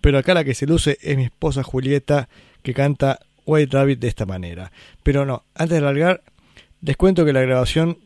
Pero 0.01 0.19
acá 0.19 0.35
la 0.35 0.45
que 0.45 0.55
se 0.55 0.67
luce 0.67 0.99
es 1.03 1.17
mi 1.17 1.25
esposa 1.25 1.63
Julieta, 1.63 2.29
que 2.63 2.73
canta 2.75 3.19
White 3.45 3.77
Rabbit 3.77 3.99
de 3.99 4.09
esta 4.09 4.25
manera. 4.25 4.71
Pero 5.03 5.27
no, 5.27 5.43
antes 5.55 5.75
de 5.77 5.81
largar, 5.81 6.23
les 6.81 6.97
cuento 6.97 7.25
que 7.25 7.33
la 7.33 7.43
grabación... 7.43 7.99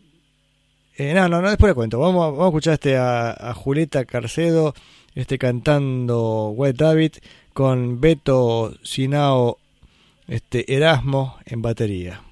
eh, 0.96 1.14
no, 1.14 1.28
no, 1.28 1.40
no, 1.40 1.48
después 1.48 1.70
les 1.70 1.74
cuento. 1.74 1.98
Vamos, 1.98 2.32
vamos 2.32 2.44
a 2.44 2.48
escuchar 2.48 2.74
este 2.74 2.96
a, 2.96 3.52
Julieta 3.54 4.04
Carcedo 4.04 4.74
este, 5.14 5.38
cantando 5.38 6.50
White 6.50 6.84
Rabbit 6.84 7.16
con 7.52 8.00
Beto 8.00 8.74
Sinao 8.82 9.58
este, 10.28 10.74
Erasmo 10.74 11.36
en 11.46 11.62
batería. 11.62 12.22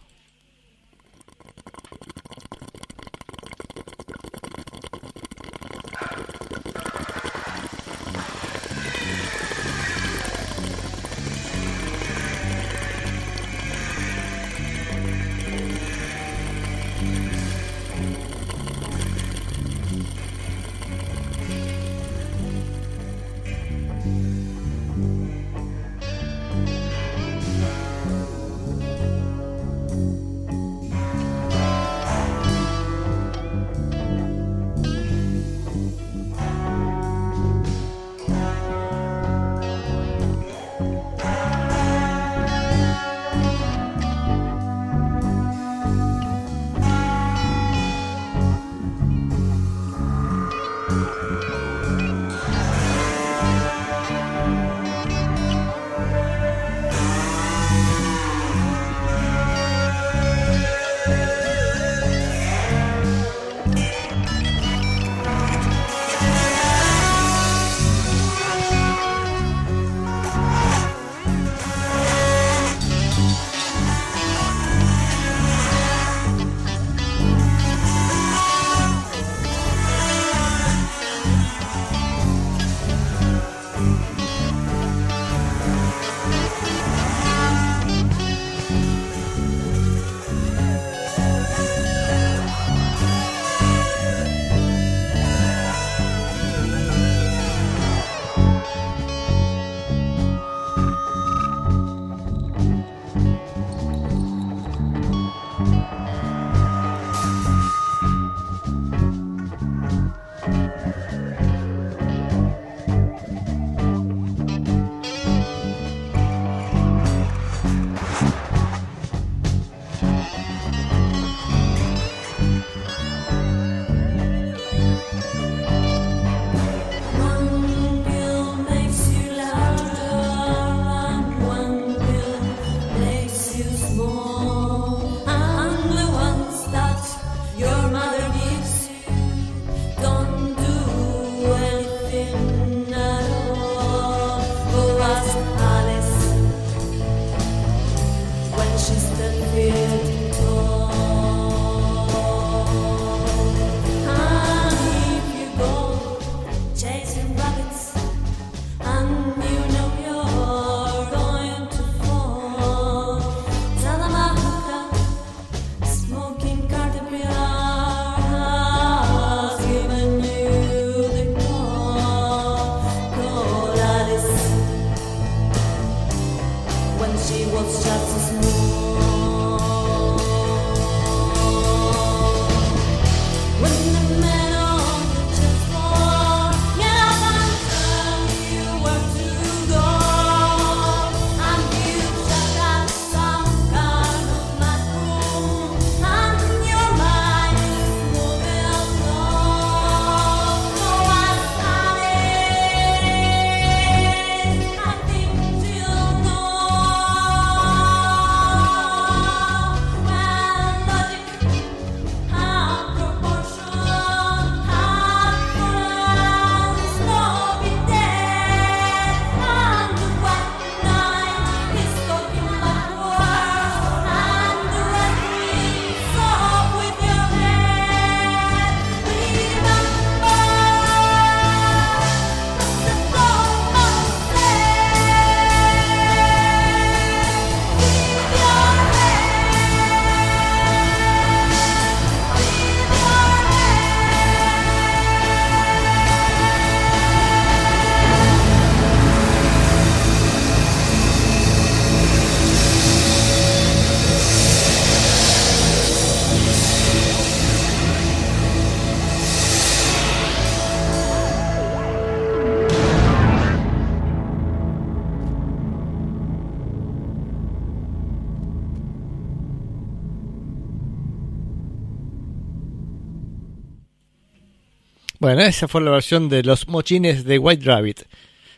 Bueno, 275.19 275.43
esa 275.43 275.67
fue 275.69 275.81
la 275.81 275.91
versión 275.91 276.29
de 276.29 276.43
los 276.43 276.69
mochines 276.69 277.25
de 277.25 277.39
White 277.39 277.65
Rabbit. 277.65 278.03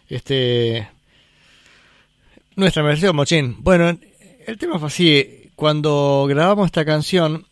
Este. 0.08 0.88
Nuestra 2.56 2.82
versión 2.82 3.16
mochín. 3.16 3.56
Bueno, 3.60 3.96
el 4.46 4.58
tema 4.58 4.78
fue 4.78 4.88
así. 4.88 5.50
Cuando 5.56 6.26
grabamos 6.28 6.66
esta 6.66 6.84
canción, 6.84 7.46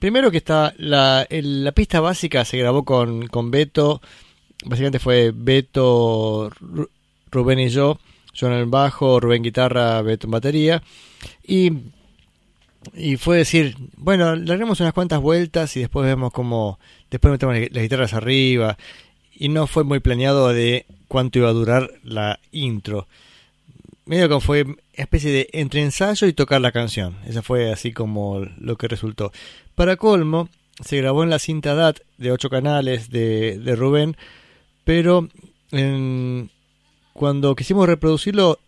primero 0.00 0.30
que 0.30 0.36
está 0.38 0.74
la, 0.78 1.26
pista 1.74 2.00
básica 2.00 2.44
se 2.44 2.58
grabó 2.58 2.84
con, 2.84 3.26
con 3.28 3.50
Beto. 3.50 4.00
Básicamente 4.64 4.98
fue 4.98 5.32
Beto, 5.34 6.50
Ru- 6.60 6.88
Rubén 7.30 7.58
y 7.58 7.68
yo. 7.68 7.98
Yo 8.32 8.46
en 8.48 8.54
el 8.54 8.66
bajo, 8.66 9.20
Rubén 9.20 9.42
guitarra, 9.42 10.00
Beto 10.02 10.26
en 10.26 10.30
batería. 10.30 10.82
Y 11.46 11.70
y 12.92 13.16
fue 13.16 13.38
decir, 13.38 13.76
bueno, 13.96 14.36
le 14.36 14.52
haremos 14.52 14.78
unas 14.80 14.92
cuantas 14.92 15.18
vueltas 15.20 15.74
y 15.76 15.80
después 15.80 16.04
vemos 16.06 16.30
cómo, 16.32 16.78
después 17.14 17.30
metemos 17.30 17.54
las 17.56 17.82
guitarras 17.82 18.12
arriba. 18.12 18.76
Y 19.32 19.48
no 19.48 19.68
fue 19.68 19.84
muy 19.84 20.00
planeado 20.00 20.48
de 20.48 20.84
cuánto 21.06 21.38
iba 21.38 21.48
a 21.48 21.52
durar 21.52 21.92
la 22.02 22.40
intro. 22.50 23.06
Medio 24.04 24.28
que 24.28 24.40
fue 24.40 24.62
una 24.62 24.76
especie 24.94 25.30
de 25.30 25.48
entre 25.52 25.82
ensayo 25.82 26.26
y 26.26 26.32
tocar 26.32 26.60
la 26.60 26.72
canción. 26.72 27.16
Esa 27.24 27.42
fue 27.42 27.70
así 27.70 27.92
como 27.92 28.40
lo 28.58 28.76
que 28.76 28.88
resultó. 28.88 29.30
Para 29.76 29.96
colmo, 29.96 30.48
se 30.84 30.96
grabó 30.96 31.22
en 31.22 31.30
la 31.30 31.38
cinta 31.38 31.76
DAT 31.76 32.00
de 32.18 32.32
8 32.32 32.50
canales 32.50 33.10
de, 33.10 33.60
de 33.60 33.76
Rubén, 33.76 34.16
pero 34.82 35.28
cuando 37.12 37.54
quisimos 37.54 37.86
reproducirlo 37.86 38.58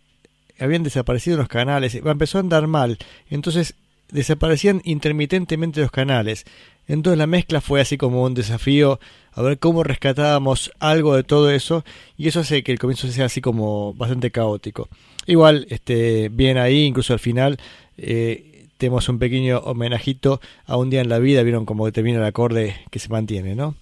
habían 0.58 0.84
desaparecido 0.84 1.36
los 1.36 1.48
canales, 1.48 1.96
empezó 1.96 2.38
a 2.38 2.42
andar 2.42 2.66
mal, 2.68 2.98
entonces 3.28 3.74
desaparecían 4.10 4.82
intermitentemente 4.84 5.80
los 5.80 5.90
canales. 5.90 6.44
Entonces 6.88 7.18
la 7.18 7.26
mezcla 7.26 7.60
fue 7.60 7.80
así 7.80 7.96
como 7.96 8.22
un 8.22 8.34
desafío 8.34 9.00
a 9.32 9.42
ver 9.42 9.58
cómo 9.58 9.82
rescatábamos 9.82 10.70
algo 10.78 11.14
de 11.14 11.22
todo 11.22 11.50
eso 11.50 11.84
y 12.16 12.28
eso 12.28 12.40
hace 12.40 12.62
que 12.62 12.72
el 12.72 12.78
comienzo 12.78 13.08
sea 13.08 13.26
así 13.26 13.40
como 13.40 13.92
bastante 13.94 14.30
caótico. 14.30 14.88
Igual, 15.26 15.66
este, 15.70 16.28
bien 16.30 16.56
ahí, 16.56 16.84
incluso 16.84 17.12
al 17.12 17.18
final 17.18 17.58
eh, 17.98 18.68
tenemos 18.78 19.08
un 19.08 19.18
pequeño 19.18 19.58
homenajito 19.58 20.40
a 20.64 20.76
un 20.76 20.90
día 20.90 21.00
en 21.00 21.08
la 21.08 21.18
vida, 21.18 21.42
vieron 21.42 21.66
como 21.66 21.90
termina 21.92 22.18
el 22.18 22.24
acorde 22.24 22.76
que 22.90 22.98
se 22.98 23.08
mantiene, 23.08 23.54
¿no? 23.54 23.74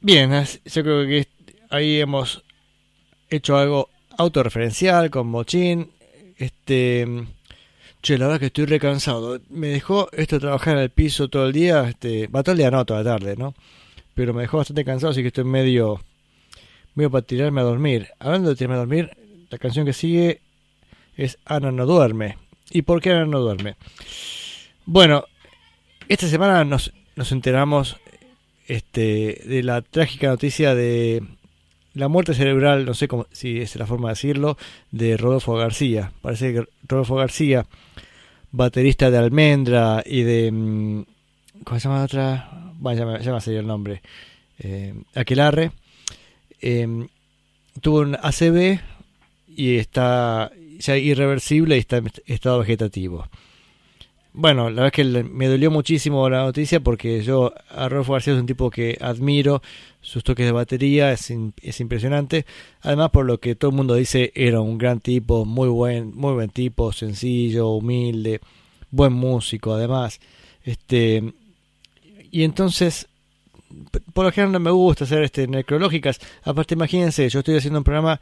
Bien, 0.00 0.30
yo 0.64 0.82
creo 0.82 1.06
que 1.06 1.26
ahí 1.70 2.00
hemos 2.00 2.42
hecho 3.30 3.56
algo 3.56 3.88
autorreferencial 4.18 5.10
con 5.10 5.28
Mochín. 5.28 5.90
Este, 6.36 7.06
che, 8.06 8.18
la 8.18 8.26
verdad 8.26 8.38
que 8.38 8.46
estoy 8.46 8.66
recansado. 8.66 9.40
Me 9.50 9.66
dejó 9.66 10.08
esto 10.12 10.38
trabajar 10.38 10.76
en 10.76 10.82
el 10.84 10.90
piso 10.90 11.28
todo 11.28 11.46
el 11.46 11.52
día, 11.52 11.88
este, 11.88 12.28
va 12.28 12.44
todo 12.44 12.52
el 12.52 12.58
día 12.58 12.70
no, 12.70 12.84
toda 12.84 13.02
la 13.02 13.18
tarde, 13.18 13.36
¿no? 13.36 13.52
Pero 14.14 14.32
me 14.32 14.42
dejó 14.42 14.58
bastante 14.58 14.84
cansado, 14.84 15.10
así 15.10 15.22
que 15.22 15.28
estoy 15.28 15.42
medio, 15.42 16.00
medio 16.94 17.10
para 17.10 17.26
tirarme 17.26 17.62
a 17.62 17.64
dormir. 17.64 18.08
Hablando 18.20 18.50
de 18.50 18.54
tirarme 18.54 18.76
a 18.76 18.78
dormir, 18.78 19.10
la 19.50 19.58
canción 19.58 19.84
que 19.84 19.92
sigue 19.92 20.40
es 21.16 21.38
Ana 21.44 21.72
no 21.72 21.84
duerme. 21.84 22.38
¿Y 22.70 22.82
por 22.82 23.00
qué 23.00 23.10
Ana 23.10 23.26
no 23.26 23.40
duerme? 23.40 23.74
Bueno, 24.84 25.24
esta 26.08 26.28
semana 26.28 26.64
nos, 26.64 26.92
nos 27.16 27.32
enteramos 27.32 27.96
este, 28.68 29.42
de 29.44 29.64
la 29.64 29.82
trágica 29.82 30.28
noticia 30.28 30.76
de 30.76 31.24
la 31.96 32.08
muerte 32.08 32.34
cerebral, 32.34 32.84
no 32.84 32.94
sé 32.94 33.08
cómo, 33.08 33.26
si 33.32 33.58
es 33.60 33.74
la 33.76 33.86
forma 33.86 34.08
de 34.08 34.12
decirlo, 34.12 34.56
de 34.90 35.16
Rodolfo 35.16 35.54
García. 35.54 36.12
Parece 36.22 36.52
que 36.52 36.64
Rodolfo 36.86 37.16
García, 37.16 37.66
baterista 38.52 39.10
de 39.10 39.18
Almendra 39.18 40.02
y 40.04 40.22
de... 40.22 40.52
mm, 40.52 41.02
¿Cómo 41.64 41.80
se 41.80 41.84
llama 41.88 41.98
la 42.00 42.04
otra? 42.04 42.50
Bueno, 42.78 42.98
ya 42.98 43.06
me, 43.06 43.24
ya 43.24 43.32
me 43.32 43.40
salió 43.40 43.60
el 43.60 43.66
nombre. 43.66 44.02
Eh, 44.58 44.94
Aquelarre. 45.14 45.72
eh, 46.60 47.06
tuvo 47.80 48.00
un 48.00 48.14
ACV 48.14 48.78
y 49.56 49.76
está 49.76 50.50
ya 50.78 50.96
irreversible 50.98 51.76
y 51.76 51.80
está 51.80 51.96
en 51.98 52.10
estado 52.26 52.58
vegetativo. 52.58 53.26
Bueno, 54.38 54.68
la 54.68 54.82
verdad 54.82 54.86
es 54.88 54.92
que 54.92 55.22
me 55.24 55.48
dolió 55.48 55.70
muchísimo 55.70 56.28
la 56.28 56.44
noticia 56.44 56.78
porque 56.80 57.22
yo 57.22 57.54
a 57.70 57.88
García 57.88 58.34
es 58.34 58.38
un 58.38 58.44
tipo 58.44 58.68
que 58.68 58.98
admiro, 59.00 59.62
sus 60.02 60.22
toques 60.24 60.44
de 60.44 60.52
batería 60.52 61.10
es, 61.10 61.32
es 61.62 61.80
impresionante. 61.80 62.44
Además, 62.82 63.08
por 63.12 63.24
lo 63.24 63.40
que 63.40 63.54
todo 63.54 63.70
el 63.70 63.76
mundo 63.78 63.94
dice, 63.94 64.32
era 64.34 64.60
un 64.60 64.76
gran 64.76 65.00
tipo, 65.00 65.46
muy 65.46 65.70
buen, 65.70 66.14
muy 66.14 66.34
buen 66.34 66.50
tipo, 66.50 66.92
sencillo, 66.92 67.70
humilde, 67.70 68.42
buen 68.90 69.14
músico, 69.14 69.72
además. 69.72 70.20
Este, 70.64 71.32
y 72.30 72.44
entonces, 72.44 73.08
por 74.12 74.26
lo 74.26 74.32
general 74.32 74.52
no 74.52 74.60
me 74.60 74.70
gusta 74.70 75.04
hacer 75.04 75.22
este 75.22 75.48
necrológicas. 75.48 76.20
Aparte, 76.44 76.74
imagínense, 76.74 77.26
yo 77.30 77.38
estoy 77.38 77.56
haciendo 77.56 77.78
un 77.80 77.84
programa 77.84 78.20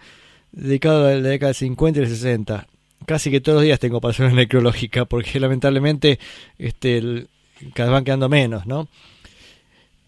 dedicado 0.52 1.08
a 1.08 1.14
la 1.14 1.28
década 1.28 1.48
del 1.48 1.56
50 1.56 1.98
y 1.98 2.02
del 2.02 2.10
60. 2.10 2.68
Casi 3.06 3.30
que 3.30 3.40
todos 3.40 3.56
los 3.56 3.64
días 3.64 3.80
tengo 3.80 4.00
para 4.00 4.10
hacer 4.12 4.26
una 4.32 4.36
necrológica, 4.36 5.04
porque 5.04 5.38
lamentablemente 5.40 6.18
este, 6.58 6.98
el- 6.98 7.28
cada 7.74 7.90
van 7.90 8.04
quedando 8.04 8.28
menos, 8.28 8.66
¿no? 8.66 8.88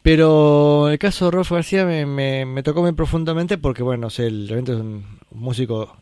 Pero 0.03 0.89
el 0.89 0.99
caso 0.99 1.25
de 1.27 1.31
Rolfo 1.33 1.57
García 1.57 1.85
me, 1.85 2.07
me, 2.47 2.63
tocó 2.63 2.81
muy 2.81 2.93
profundamente 2.93 3.59
porque, 3.59 3.83
bueno, 3.83 4.07
o 4.07 4.11
realmente 4.11 4.73
es 4.73 4.79
un 4.79 5.05
músico 5.33 5.97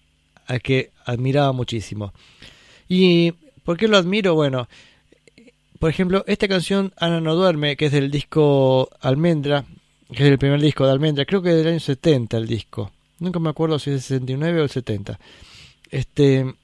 al 0.47 0.61
que 0.61 0.91
admiraba 1.07 1.53
muchísimo. 1.53 2.13
Y 2.87 3.33
¿Por 3.65 3.79
qué 3.79 3.89
lo 3.89 3.97
admiro? 3.97 4.35
Bueno, 4.35 4.69
por 5.79 5.89
ejemplo, 5.89 6.23
esta 6.27 6.47
canción 6.49 6.93
Ana 6.99 7.21
no 7.21 7.35
duerme, 7.35 7.77
que 7.77 7.87
es 7.87 7.93
del 7.93 8.11
disco 8.11 8.91
Almendra, 9.01 9.65
que 10.13 10.23
es 10.23 10.29
el 10.31 10.39
primer 10.39 10.61
disco 10.61 10.85
de 10.85 10.93
Almendra, 10.93 11.25
creo 11.25 11.41
que 11.41 11.51
es 11.51 11.57
del 11.57 11.69
año 11.69 11.81
70 11.81 12.37
el 12.37 12.47
disco. 12.47 12.93
Nunca 13.21 13.39
me 13.39 13.49
acuerdo 13.49 13.79
si 13.79 13.91
es 13.91 13.97
el 13.97 14.03
69 14.03 14.61
o 14.61 14.65
el 14.65 14.71
70. 14.71 15.19
Este 15.91 16.55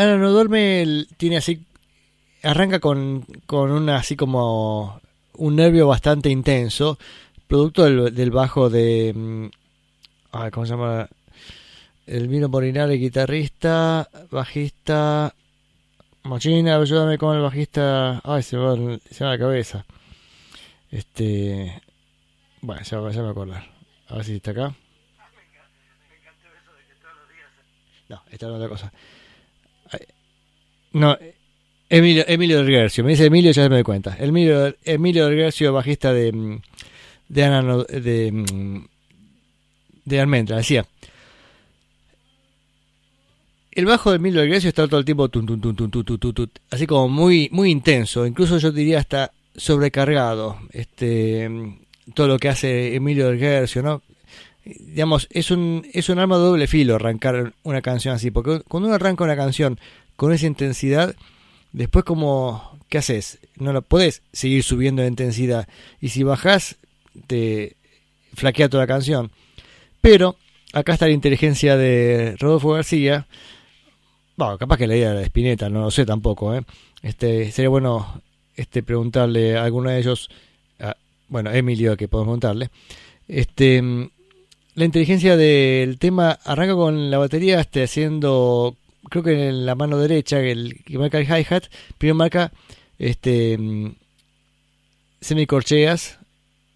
Ana 0.00 0.16
no 0.16 0.30
duerme 0.30 1.04
tiene 1.18 1.36
así 1.36 1.62
arranca 2.42 2.80
con 2.80 3.26
con 3.44 3.70
una 3.70 3.96
así 3.96 4.16
como 4.16 4.98
un 5.34 5.56
nervio 5.56 5.86
bastante 5.86 6.30
intenso, 6.30 6.98
producto 7.46 7.84
del, 7.84 8.14
del 8.14 8.30
bajo 8.30 8.70
de 8.70 9.50
ay, 10.32 10.50
¿cómo 10.50 10.64
se 10.64 10.72
llama? 10.72 11.06
El 12.06 12.28
Vino 12.28 12.48
Morinari, 12.48 12.98
guitarrista, 12.98 14.08
bajista, 14.30 15.34
Mochina, 16.22 16.76
ayúdame 16.76 17.18
con 17.18 17.36
el 17.36 17.42
bajista. 17.42 18.22
Ay, 18.24 18.42
se 18.42 18.56
me 18.56 18.62
va, 18.62 18.98
se 19.10 19.24
va 19.24 19.30
la 19.32 19.38
cabeza. 19.38 19.84
Este. 20.90 21.82
Bueno, 22.62 22.80
ya, 22.82 23.10
ya 23.10 23.22
me 23.22 23.28
acordar. 23.28 23.70
A 24.08 24.16
ver 24.16 24.24
si 24.24 24.36
está 24.36 24.52
acá. 24.52 24.74
No, 28.08 28.22
está 28.30 28.46
en 28.46 28.52
otra 28.52 28.68
cosa. 28.68 28.92
No, 30.92 31.16
Emilio, 31.90 32.24
Emilio 32.28 32.58
del 32.58 32.68
Guercio. 32.68 33.02
Me 33.02 33.10
dice 33.10 33.26
Emilio, 33.26 33.50
ya 33.50 33.64
se 33.64 33.68
me 33.68 33.74
doy 33.74 33.82
cuenta. 33.82 34.16
Emilio, 34.20 34.74
del 34.84 35.36
Guercio, 35.36 35.72
bajista 35.72 36.12
de, 36.12 36.32
mm, 36.32 36.60
de, 37.28 37.44
Ana, 37.44 37.62
mm, 37.62 38.84
de, 40.04 40.20
Almendra, 40.20 40.58
decía. 40.58 40.86
El 43.72 43.86
bajo 43.86 44.10
de 44.10 44.16
Emilio 44.16 44.40
del 44.40 44.50
Grecio 44.50 44.68
está 44.68 44.86
todo 44.86 45.00
el 45.00 45.04
tiempo 45.04 45.28
así 46.70 46.86
como 46.86 47.08
muy, 47.08 47.48
muy 47.52 47.70
intenso, 47.70 48.26
incluso 48.26 48.58
yo 48.58 48.72
diría 48.72 48.98
hasta 48.98 49.32
sobrecargado, 49.56 50.58
este, 50.72 51.48
mm, 51.48 51.78
todo 52.14 52.28
lo 52.28 52.38
que 52.38 52.48
hace 52.48 52.94
Emilio 52.94 53.28
del 53.28 53.38
Grecio, 53.38 53.82
¿no? 53.82 54.02
Digamos, 54.64 55.26
es 55.30 55.50
un, 55.50 55.86
es 55.92 56.08
un 56.08 56.18
arma 56.18 56.36
de 56.36 56.44
doble 56.44 56.66
filo 56.66 56.96
arrancar 56.96 57.52
una 57.62 57.80
canción 57.80 58.14
así, 58.14 58.30
porque 58.30 58.60
cuando 58.68 58.88
uno 58.88 58.96
arranca 58.96 59.24
una 59.24 59.36
canción 59.36 59.78
con 60.20 60.34
esa 60.34 60.46
intensidad, 60.46 61.16
después 61.72 62.04
como 62.04 62.78
¿qué 62.90 62.98
haces? 62.98 63.38
No 63.56 63.72
la 63.72 63.80
podés 63.80 64.20
seguir 64.34 64.62
subiendo 64.62 65.00
de 65.00 65.08
intensidad 65.08 65.66
y 65.98 66.10
si 66.10 66.24
bajás 66.24 66.76
te 67.26 67.76
flaquea 68.34 68.68
toda 68.68 68.82
la 68.82 68.86
canción. 68.86 69.30
Pero 70.02 70.36
acá 70.74 70.92
está 70.92 71.06
la 71.06 71.12
inteligencia 71.12 71.78
de 71.78 72.36
Rodolfo 72.38 72.72
García. 72.72 73.26
Bueno, 74.36 74.58
capaz 74.58 74.76
que 74.76 74.86
la 74.86 74.96
idea 74.96 75.14
de 75.14 75.24
Spinetta, 75.24 75.70
no 75.70 75.80
lo 75.80 75.90
sé 75.90 76.04
tampoco. 76.04 76.54
¿eh? 76.54 76.64
Este, 77.00 77.50
sería 77.50 77.70
bueno 77.70 78.20
este, 78.56 78.82
preguntarle 78.82 79.56
a 79.56 79.64
alguno 79.64 79.88
de 79.88 80.00
ellos, 80.00 80.28
a- 80.80 80.96
bueno, 81.28 81.50
Emilio, 81.50 81.96
que 81.96 82.08
podemos 82.08 82.26
preguntarle. 82.28 82.68
Este, 83.26 83.80
mm, 83.80 84.10
la 84.74 84.84
inteligencia 84.84 85.36
del 85.38 85.98
tema 85.98 86.32
arranca 86.44 86.74
con 86.74 87.10
la 87.10 87.16
batería 87.16 87.58
este, 87.60 87.84
haciendo, 87.84 88.76
creo 89.08 89.22
que 89.22 89.48
en 89.48 89.66
la 89.66 89.74
mano 89.74 89.98
derecha, 89.98 90.40
el 90.40 90.82
que 90.84 90.98
marca 90.98 91.18
el 91.18 91.26
hi-hat, 91.26 91.64
primero 91.98 92.16
marca 92.16 92.52
este, 92.98 93.58
semicorcheas 95.20 96.18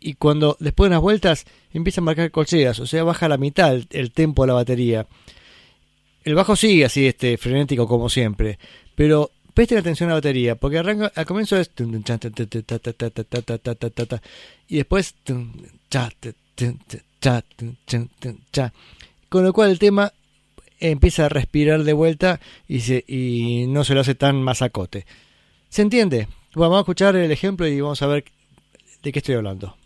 y 0.00 0.14
cuando 0.14 0.56
después 0.60 0.88
de 0.88 0.96
unas 0.96 1.02
vueltas 1.02 1.44
empieza 1.72 2.00
a 2.00 2.04
marcar 2.04 2.30
corcheas, 2.30 2.78
o 2.78 2.86
sea, 2.86 3.04
baja 3.04 3.28
la 3.28 3.38
mitad 3.38 3.74
el, 3.74 3.86
el 3.90 4.12
tempo 4.12 4.42
de 4.42 4.48
la 4.48 4.54
batería. 4.54 5.06
El 6.24 6.34
bajo 6.34 6.56
sigue 6.56 6.84
así, 6.84 7.06
este, 7.06 7.36
frenético 7.36 7.86
como 7.86 8.08
siempre, 8.08 8.58
pero 8.94 9.30
presten 9.54 9.78
atención 9.78 10.08
a 10.08 10.12
la 10.12 10.16
batería, 10.16 10.56
porque 10.56 10.78
arranca, 10.78 11.12
al 11.14 11.26
comienzo 11.26 11.56
es 11.56 11.70
y 14.68 14.76
después 14.76 15.14
con 19.28 19.44
lo 19.44 19.52
cual 19.52 19.70
el 19.70 19.78
tema 19.78 20.12
empieza 20.90 21.26
a 21.26 21.28
respirar 21.28 21.84
de 21.84 21.92
vuelta 21.92 22.40
y, 22.68 22.80
se, 22.80 23.04
y 23.06 23.66
no 23.68 23.84
se 23.84 23.94
lo 23.94 24.00
hace 24.00 24.14
tan 24.14 24.42
masacote. 24.42 25.06
¿Se 25.68 25.82
entiende? 25.82 26.28
Bueno, 26.54 26.70
vamos 26.70 26.78
a 26.78 26.80
escuchar 26.80 27.16
el 27.16 27.30
ejemplo 27.30 27.66
y 27.66 27.80
vamos 27.80 28.00
a 28.02 28.06
ver 28.06 28.24
de 29.02 29.12
qué 29.12 29.18
estoy 29.18 29.34
hablando. 29.34 29.76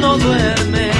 No 0.00 0.18
duerme, 0.18 0.90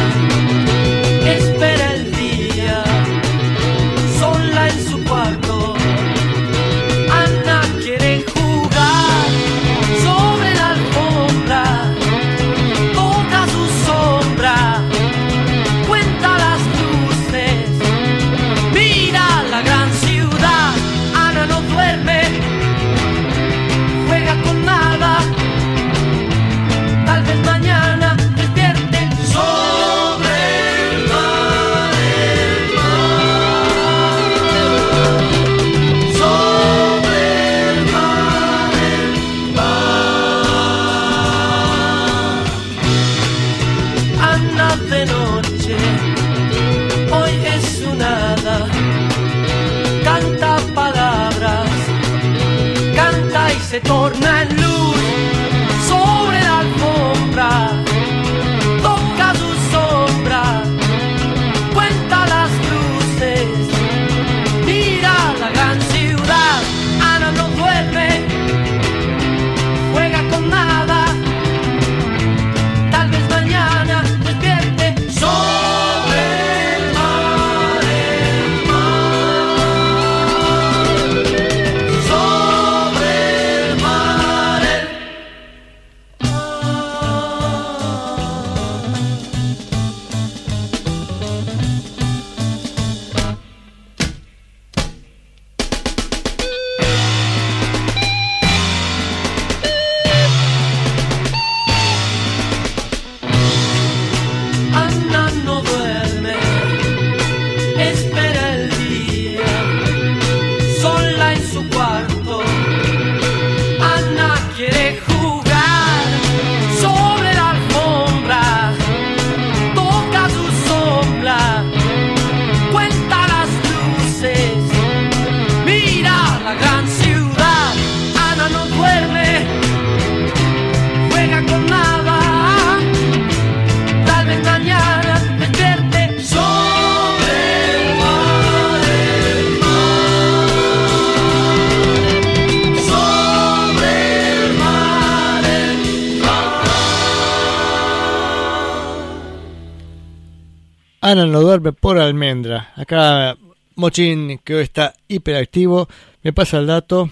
no 151.35 151.41
duerme 151.41 151.72
por 151.72 151.99
almendra. 151.99 152.72
Acá 152.76 153.37
Mochín, 153.74 154.39
que 154.45 154.55
hoy 154.55 154.62
está 154.62 154.95
hiperactivo, 155.09 155.89
me 156.22 156.32
pasa 156.32 156.59
el 156.61 156.68
dato 156.68 157.11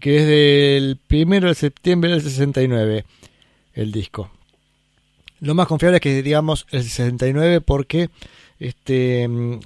que 0.00 0.16
es 0.16 0.26
del 0.26 0.98
1 1.10 1.48
de 1.48 1.54
septiembre 1.54 2.10
del 2.12 2.22
69 2.22 3.04
el 3.74 3.92
disco. 3.92 4.30
Lo 5.40 5.54
más 5.54 5.66
confiable 5.66 5.98
es 5.98 6.00
que 6.00 6.22
digamos 6.22 6.66
el 6.70 6.84
69 6.84 7.60
porque 7.60 8.08
este 8.60 9.24
en 9.24 9.60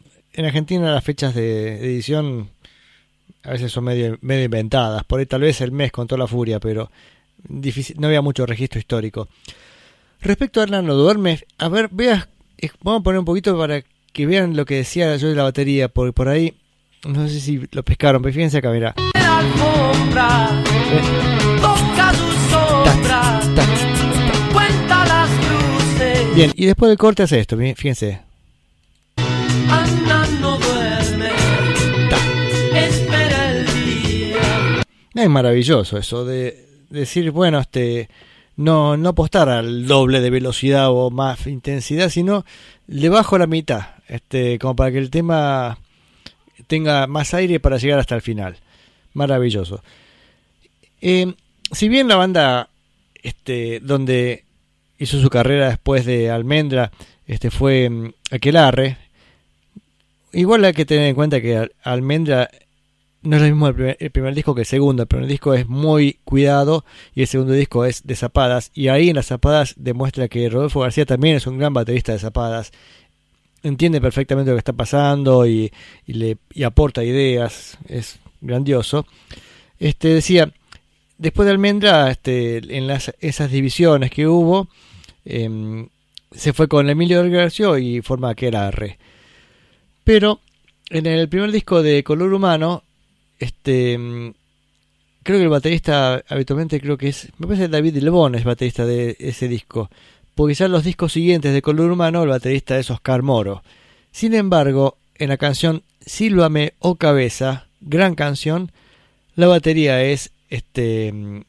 Argentina 0.45 0.93
las 0.93 1.05
fechas 1.05 1.37
de 1.37 1.77
edición 1.77 2.51
a 3.45 3.53
veces 3.53 3.71
son 3.71 3.85
medio, 3.85 4.19
medio 4.23 4.47
inventadas. 4.47 5.05
Por 5.05 5.21
ahí 5.21 5.27
tal 5.27 5.43
vez 5.43 5.61
el 5.61 5.71
mes 5.71 5.93
con 5.93 6.09
toda 6.09 6.19
la 6.19 6.27
furia, 6.27 6.59
pero 6.59 6.91
difícil, 7.49 7.95
no 8.01 8.09
había 8.09 8.23
mucho 8.23 8.45
registro 8.45 8.81
histórico. 8.81 9.29
Respecto 10.21 10.59
a 10.59 10.65
Hernando 10.65 10.97
Duerme, 10.97 11.39
a 11.59 11.69
ver, 11.69 11.91
veas, 11.93 12.27
vamos 12.83 13.01
a 13.01 13.05
poner 13.05 13.19
un 13.19 13.25
poquito 13.25 13.57
para 13.57 13.83
que 14.13 14.27
vean 14.27 14.57
lo 14.57 14.65
que 14.65 14.77
decía 14.77 15.17
yo 15.17 15.29
de 15.29 15.35
la 15.35 15.45
batería, 15.45 15.89
porque 15.89 16.13
por 16.13 16.29
ahí, 16.29 16.55
no 17.07 17.29
sé 17.29 17.41
si 17.41 17.63
lo 17.73 17.83
pescaron, 17.83 18.23
pero 18.23 18.35
fíjense 18.35 18.59
acá, 18.59 18.71
cruces. 25.47 26.35
Bien, 26.35 26.53
y 26.57 26.67
después 26.67 26.89
del 26.89 26.99
corte 26.99 27.23
hace 27.23 27.41
esto, 27.41 27.57
fíjense. 27.57 28.21
Es 35.15 35.29
maravilloso 35.29 35.99
eso 35.99 36.25
de 36.25 36.65
decir, 36.91 37.33
bueno, 37.33 37.59
este 37.59 38.09
no 38.59 38.97
no 38.99 39.09
apostar 39.09 39.49
al 39.49 39.87
doble 39.87 40.21
de 40.21 40.29
velocidad 40.29 40.91
o 40.91 41.11
más 41.11 41.47
intensidad, 41.47 42.11
sino 42.11 42.45
le 42.87 43.09
bajo 43.09 43.39
la 43.39 43.47
mitad, 43.47 43.95
este 44.09 44.59
como 44.59 44.77
para 44.77 44.93
que 44.93 44.99
el 44.99 45.11
tema 45.11 45.79
tenga 46.67 47.07
más 47.07 47.33
aire 47.33 47.59
para 47.61 47.79
llegar 47.79 47.99
hasta 47.99 48.15
el 48.15 48.21
final. 48.23 48.57
Maravilloso. 49.15 49.83
Eh, 51.01 51.33
si 51.73 51.89
bien 51.89 52.09
la 52.09 52.17
banda 52.17 52.69
este 53.23 53.81
donde 53.81 54.45
hizo 54.99 55.21
su 55.21 55.31
carrera 55.31 55.69
después 55.69 56.05
de 56.05 56.31
Almendra 56.31 56.91
este 57.27 57.51
fue 57.51 57.89
mm, 57.89 58.13
Aquelarre, 58.33 58.97
igual 60.33 60.65
hay 60.65 60.73
que 60.73 60.85
tener 60.85 61.07
en 61.09 61.15
cuenta 61.15 61.41
que 61.41 61.57
Al- 61.57 61.73
Almendra 61.83 62.51
no 63.23 63.37
es 63.37 63.43
lo 63.43 63.49
mismo 63.49 63.69
el 63.69 64.11
primer, 64.11 64.35
disco 64.35 64.55
que 64.55 64.63
el 64.63 64.67
segundo. 64.67 65.03
El 65.03 65.09
primer 65.09 65.29
disco 65.29 65.55
es 65.55 65.69
muy 65.69 66.19
cuidado 66.25 66.85
y 67.15 67.23
el 67.23 67.27
segundo 67.27 67.53
disco 67.53 67.85
es 67.85 68.07
de 68.07 68.15
zapadas. 68.17 68.71
Y 68.75 68.89
ahí 68.89 69.11
en 69.11 69.17
las 69.17 69.27
zapadas 69.27 69.75
demuestra 69.77 70.29
que 70.29 70.49
Rodolfo 70.49 70.81
García 70.81 71.05
también 71.05 71.37
es 71.37 71.47
un 71.47 71.59
gran 71.59 71.75
baterista 71.75 72.13
de 72.13 72.19
zapadas. 72.19 72.73
Entiende 73.63 74.01
perfectamente 74.01 74.51
lo 74.51 74.57
que 74.57 74.61
está 74.61 74.73
pasando 74.73 75.47
y, 75.47 75.73
y 76.07 76.13
le 76.13 76.39
aporta 76.65 77.03
ideas. 77.03 77.77
Es 77.89 78.21
grandioso. 78.41 79.07
Este 79.79 80.09
decía, 80.09 80.53
después 81.19 81.47
de 81.47 81.53
Almendra, 81.53 82.11
este, 82.11 82.77
en 82.77 82.87
las, 82.87 83.13
esas 83.21 83.51
divisiones 83.51 84.11
que 84.11 84.27
hubo, 84.27 84.69
em, 85.25 85.89
se 86.33 86.53
fue 86.53 86.69
con 86.69 86.89
Emilio 86.89 87.29
García 87.31 87.79
y 87.79 88.01
forma 88.01 88.35
que 88.35 88.49
era 88.49 88.71
re. 88.71 88.99
Pero 90.05 90.41
en 90.91 91.07
el 91.07 91.29
primer 91.29 91.53
disco 91.53 91.83
de 91.83 92.03
Color 92.03 92.33
Humano, 92.33 92.83
este 93.39 93.97
mm, 93.99 94.33
creo 95.23 95.39
que 95.39 95.45
el 95.45 95.51
baterista 95.51 96.23
habitualmente 96.29 96.81
creo 96.81 96.97
que 96.97 97.09
es 97.09 97.29
me 97.39 97.47
parece 97.47 97.69
David 97.69 97.97
Lebón 97.99 98.35
es 98.35 98.45
baterista 98.45 98.85
de 98.87 99.17
ese 99.19 99.49
disco 99.49 99.91
porque 100.35 100.55
ya 100.55 100.69
los 100.69 100.85
discos 100.85 101.13
siguientes 101.13 101.53
de 101.53 101.63
Color 101.63 101.91
Humano 101.91 102.23
el 102.23 102.29
baterista 102.29 102.79
es 102.79 102.91
Oscar 102.91 103.23
Moro. 103.23 103.63
Sin 104.13 104.35
embargo 104.35 104.97
en 105.17 105.29
la 105.29 105.37
canción 105.37 105.83
Sílvame 106.05 106.75
o 106.79 106.95
Cabeza 106.97 107.67
gran 107.81 108.15
canción 108.15 108.73
la 109.35 109.47
batería 109.47 110.03
es 110.03 110.33
este 110.51 111.13
mm, 111.13 111.41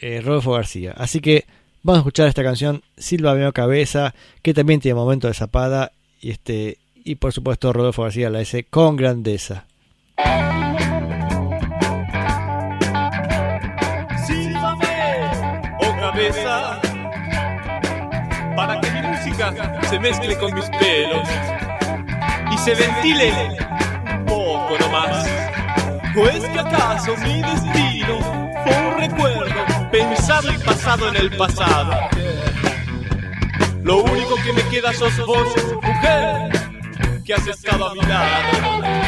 eh, 0.00 0.20
Rodolfo 0.22 0.52
García. 0.52 0.94
Así 0.96 1.20
que 1.20 1.44
vamos 1.82 1.98
a 1.98 2.00
escuchar 2.00 2.28
esta 2.28 2.42
canción 2.42 2.82
Sílvame 2.96 3.46
o 3.46 3.52
Cabeza 3.52 4.14
que 4.42 4.54
también 4.54 4.80
tiene 4.80 4.94
momento 4.94 5.28
de 5.28 5.34
zapada 5.34 5.92
y 6.20 6.30
este 6.30 6.78
y 7.02 7.16
por 7.16 7.32
supuesto 7.32 7.72
Rodolfo 7.72 8.02
García 8.02 8.30
la 8.30 8.40
hace 8.40 8.64
con 8.64 8.96
grandeza 8.96 9.66
se 19.88 19.98
mezcle 19.98 20.36
con 20.38 20.54
mis 20.54 20.68
pelos 20.70 21.28
y 22.52 22.58
se 22.58 22.74
ventile 22.74 23.32
un 24.08 24.24
poco 24.26 24.76
nomás. 24.80 25.26
¿O 26.16 26.26
es 26.26 26.44
que 26.44 26.58
acaso 26.58 27.16
mi 27.18 27.40
destino 27.40 28.18
fue 28.64 28.88
un 28.88 28.98
recuerdo 28.98 29.90
pensado 29.90 30.52
y 30.52 30.58
pasado 30.58 31.08
en 31.08 31.16
el 31.16 31.36
pasado? 31.36 31.92
Lo 33.82 34.02
único 34.02 34.34
que 34.44 34.52
me 34.52 34.62
queda 34.68 34.92
sos 34.92 35.16
vos, 35.26 35.48
mujer, 35.82 36.50
que 37.24 37.34
has 37.34 37.46
estado 37.46 37.88
a 37.88 37.94
mi 37.94 38.02
lado. 38.02 39.00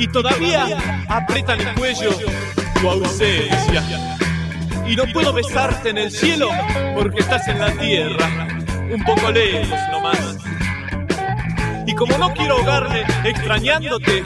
y 0.00 0.08
todavía 0.08 0.66
aprieta 1.08 1.56
mi 1.56 1.64
cuello 1.74 2.10
tu 2.80 2.88
ausencia. 2.88 4.18
Y 4.90 4.96
no 4.96 5.04
puedo 5.12 5.32
besarte 5.32 5.90
en 5.90 5.98
el 5.98 6.10
cielo 6.10 6.48
porque 6.96 7.20
estás 7.20 7.46
en 7.46 7.60
la 7.60 7.70
tierra, 7.74 8.48
un 8.92 9.04
poco 9.04 9.30
lejos 9.30 9.78
nomás. 9.92 10.36
Y 11.86 11.94
como 11.94 12.18
no 12.18 12.34
quiero 12.34 12.56
ahogarme 12.56 13.04
extrañándote, 13.24 14.24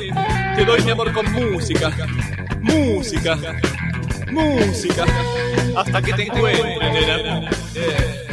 te 0.57 0.65
doy 0.65 0.81
mi 0.81 0.91
amor 0.91 1.13
con 1.13 1.31
música, 1.33 1.93
música, 2.63 3.37
música, 4.31 5.05
hasta 5.77 6.01
que 6.01 6.15
te 6.15 6.23
encuentre, 6.23 6.93
nena. 6.93 7.51
Eh. 7.75 8.24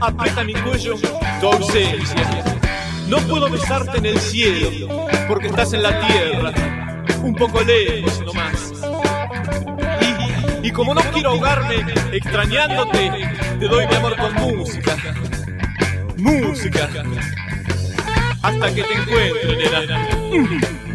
Aprieta 0.00 0.44
mi 0.44 0.54
cuello 0.54 0.94
tu 1.40 1.46
ausencia. 1.46 2.44
No 3.08 3.18
puedo 3.20 3.48
besarte 3.48 3.98
en 3.98 4.06
el 4.06 4.18
cielo 4.18 5.06
porque 5.26 5.48
estás 5.48 5.72
en 5.72 5.82
la 5.82 5.98
tierra, 6.06 6.52
un 7.22 7.34
poco 7.34 7.62
lejos 7.62 8.20
nomás. 8.20 8.72
Y, 10.62 10.68
y 10.68 10.70
como 10.70 10.94
no 10.94 11.00
quiero 11.12 11.30
ahogarme 11.30 11.84
extrañándote, 12.12 13.12
te 13.58 13.68
doy 13.68 13.86
mi 13.86 13.94
amor 13.94 14.16
con 14.16 14.34
música. 14.34 14.96
Música. 16.16 16.88
Hasta 18.42 18.74
que 18.74 18.82
te 18.82 18.94
encuentre, 18.94 19.56
nena. 19.56 20.87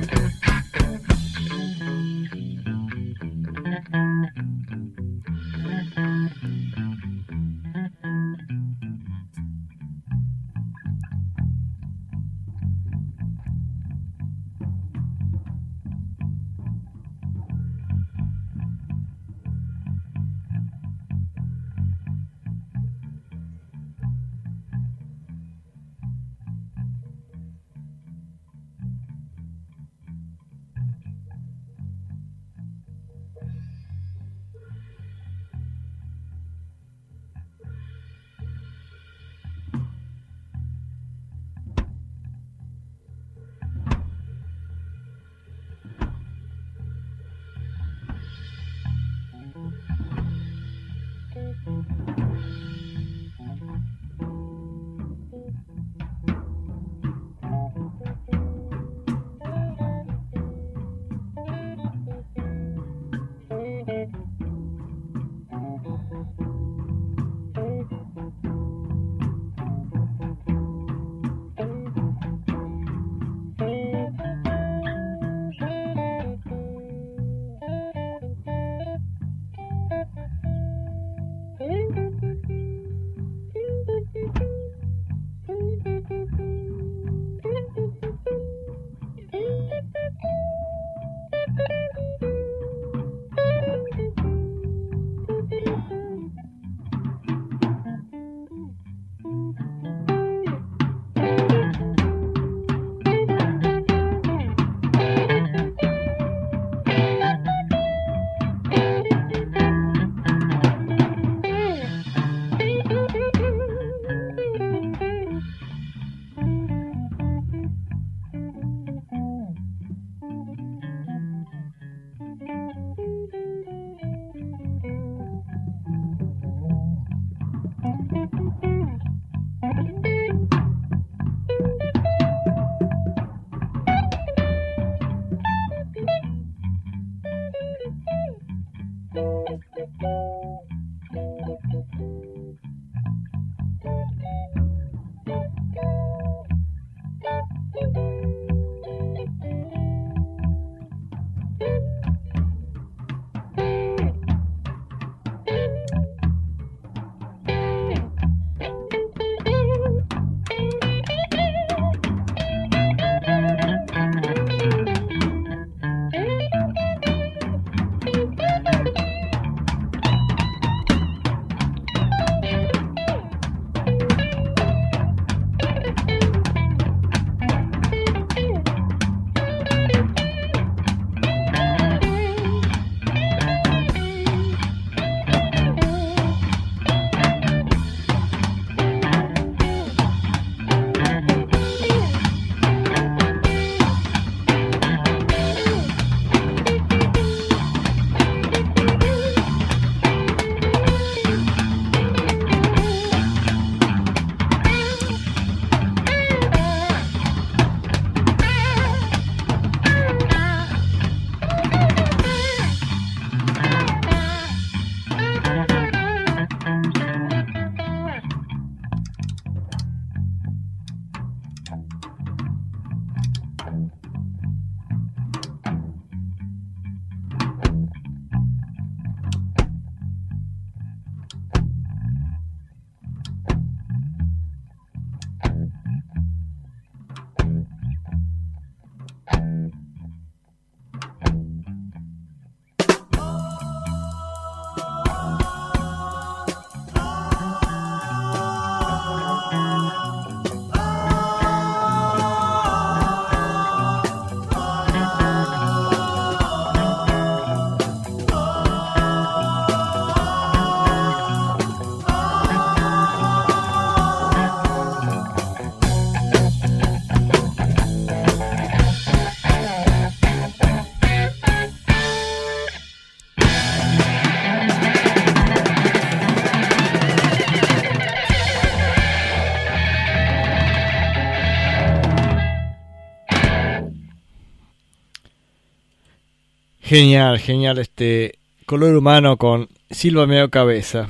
Genial, 286.93 287.39
genial 287.39 287.79
este 287.79 288.37
color 288.67 288.95
humano 288.95 289.37
con 289.37 289.67
Silva 289.89 290.27
medio 290.27 290.51
cabeza. 290.51 291.09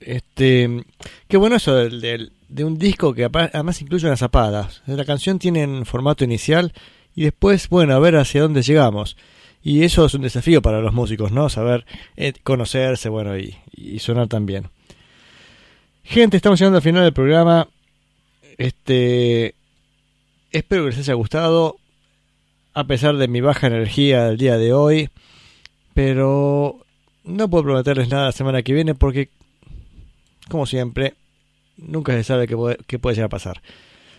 Este, 0.00 0.82
qué 1.28 1.36
bueno 1.36 1.56
eso 1.56 1.74
del, 1.74 2.32
de 2.48 2.64
un 2.64 2.78
disco 2.78 3.12
que 3.12 3.26
además 3.26 3.82
incluye 3.82 4.06
unas 4.06 4.20
zapadas. 4.20 4.80
La 4.86 5.04
canción 5.04 5.38
tiene 5.38 5.64
en 5.64 5.84
formato 5.84 6.24
inicial 6.24 6.72
y 7.14 7.24
después, 7.24 7.68
bueno, 7.68 7.92
a 7.92 7.98
ver 7.98 8.16
hacia 8.16 8.40
dónde 8.40 8.62
llegamos. 8.62 9.18
Y 9.62 9.82
eso 9.82 10.06
es 10.06 10.14
un 10.14 10.22
desafío 10.22 10.62
para 10.62 10.80
los 10.80 10.94
músicos, 10.94 11.30
¿no? 11.30 11.50
Saber 11.50 11.84
eh, 12.16 12.32
conocerse, 12.42 13.10
bueno, 13.10 13.36
y 13.36 13.98
sonar 13.98 14.28
también. 14.28 14.70
Gente, 16.04 16.38
estamos 16.38 16.58
llegando 16.58 16.78
al 16.78 16.82
final 16.82 17.04
del 17.04 17.12
programa. 17.12 17.68
Este, 18.56 19.56
espero 20.52 20.84
que 20.84 20.90
les 20.92 21.00
haya 21.00 21.12
gustado, 21.12 21.76
a 22.74 22.84
pesar 22.84 23.16
de 23.16 23.28
mi 23.28 23.40
baja 23.40 23.68
energía 23.68 24.24
del 24.26 24.36
día 24.38 24.58
de 24.58 24.72
hoy. 24.72 25.08
Pero 25.94 26.84
no 27.24 27.48
puedo 27.48 27.64
prometerles 27.64 28.08
nada 28.08 28.26
la 28.26 28.32
semana 28.32 28.62
que 28.62 28.74
viene 28.74 28.94
porque, 28.94 29.28
como 30.48 30.66
siempre, 30.66 31.14
nunca 31.76 32.12
se 32.12 32.24
sabe 32.24 32.46
qué 32.48 32.56
puede, 32.56 32.78
qué 32.86 32.98
puede 32.98 33.14
llegar 33.16 33.26
a 33.26 33.30
pasar. 33.30 33.62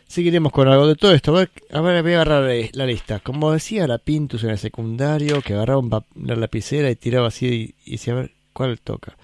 Seguiremos 0.08 0.52
con 0.52 0.68
algo 0.68 0.88
de 0.88 0.96
todo 0.96 1.14
esto. 1.14 1.36
A 1.36 1.82
ver, 1.82 2.04
voy 2.04 2.14
a 2.14 2.22
agarrar 2.22 2.50
la- 2.74 2.86
lista. 2.86 3.20
Como 3.20 3.52
decía 3.52 3.88
la 3.88 3.98
Pintus 3.98 4.44
en 4.44 4.52
el 4.52 4.58
secundario, 4.60 5.42
que 5.42 5.54
agarraba 5.56 5.82
una 6.16 6.36
lapicera 6.36 6.90
y 6.92 6.96
tiraba 6.96 7.28
así 7.28 7.76
y, 7.86 7.90
y 7.90 7.92
decía, 7.94 8.14
a 8.14 8.18
ver, 8.18 8.32
¿cuál 8.54 8.80
toca? 8.80 9.18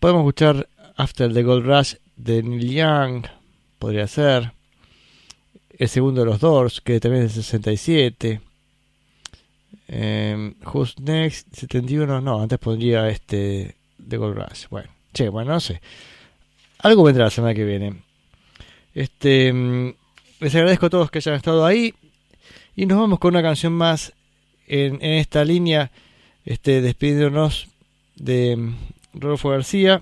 Podemos 0.00 0.20
escuchar 0.22 0.68
After 0.96 1.32
the 1.32 1.42
Gold 1.42 1.64
Rush 1.64 1.94
de 2.16 2.42
Neil 2.42 2.70
Young, 2.74 3.26
podría 3.78 4.06
ser. 4.06 4.52
El 5.80 5.88
segundo 5.88 6.20
de 6.20 6.26
los 6.26 6.40
Doors, 6.40 6.80
que 6.82 7.00
también 7.00 7.24
es 7.24 7.34
del 7.34 7.42
67. 7.42 8.40
Eh, 9.88 10.52
Who's 10.72 10.98
Next, 11.00 11.48
71. 11.54 12.20
No, 12.20 12.42
antes 12.42 12.58
pondría 12.58 13.08
este 13.08 13.76
The 14.08 14.16
Gold 14.18 14.36
Rush. 14.36 14.66
Bueno, 14.70 14.90
che, 15.14 15.28
bueno, 15.30 15.52
no 15.52 15.60
sé. 15.60 15.80
Algo 16.80 17.02
vendrá 17.02 17.24
la 17.24 17.30
semana 17.30 17.54
que 17.54 17.64
viene. 17.64 18.02
Este, 18.94 19.52
mm, 19.52 19.94
les 20.40 20.54
agradezco 20.54 20.86
a 20.86 20.90
todos 20.90 21.10
que 21.10 21.18
hayan 21.18 21.34
estado 21.34 21.64
ahí. 21.64 21.94
Y 22.76 22.86
nos 22.86 22.98
vamos 22.98 23.18
con 23.18 23.34
una 23.34 23.42
canción 23.42 23.72
más 23.72 24.12
en, 24.66 24.96
en 24.96 25.14
esta 25.14 25.44
línea. 25.44 25.90
Este, 26.44 26.82
despidiéndonos 26.82 27.68
de 28.16 28.56
mm, 28.56 28.74
Rodolfo 29.14 29.48
García. 29.48 30.00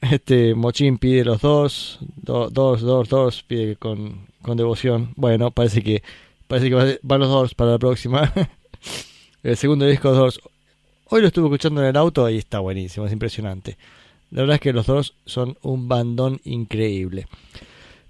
Este, 0.00 0.54
Mochín 0.54 0.96
pide 0.96 1.22
los 1.24 1.42
dos, 1.42 1.98
do- 2.16 2.48
dos, 2.48 2.80
dos, 2.80 3.08
dos, 3.10 3.42
pide 3.42 3.76
con, 3.76 4.26
con 4.42 4.56
devoción. 4.56 5.12
Bueno, 5.16 5.50
parece 5.50 5.82
que 5.82 6.02
parece 6.46 6.68
que 6.68 6.74
va- 6.74 6.98
van 7.02 7.20
los 7.20 7.28
dos 7.28 7.54
para 7.54 7.72
la 7.72 7.78
próxima. 7.78 8.32
El 9.42 9.56
segundo 9.56 9.86
disco 9.86 10.12
dos. 10.12 10.40
Hoy 11.08 11.20
lo 11.22 11.26
estuve 11.28 11.46
escuchando 11.46 11.80
en 11.82 11.88
el 11.88 11.96
auto 11.96 12.28
y 12.30 12.36
está 12.38 12.60
buenísimo, 12.60 13.06
es 13.06 13.12
impresionante. 13.12 13.76
La 14.30 14.42
verdad 14.42 14.54
es 14.56 14.60
que 14.60 14.72
los 14.72 14.86
dos 14.86 15.14
son 15.26 15.56
un 15.62 15.88
bandón 15.88 16.40
increíble. 16.44 17.26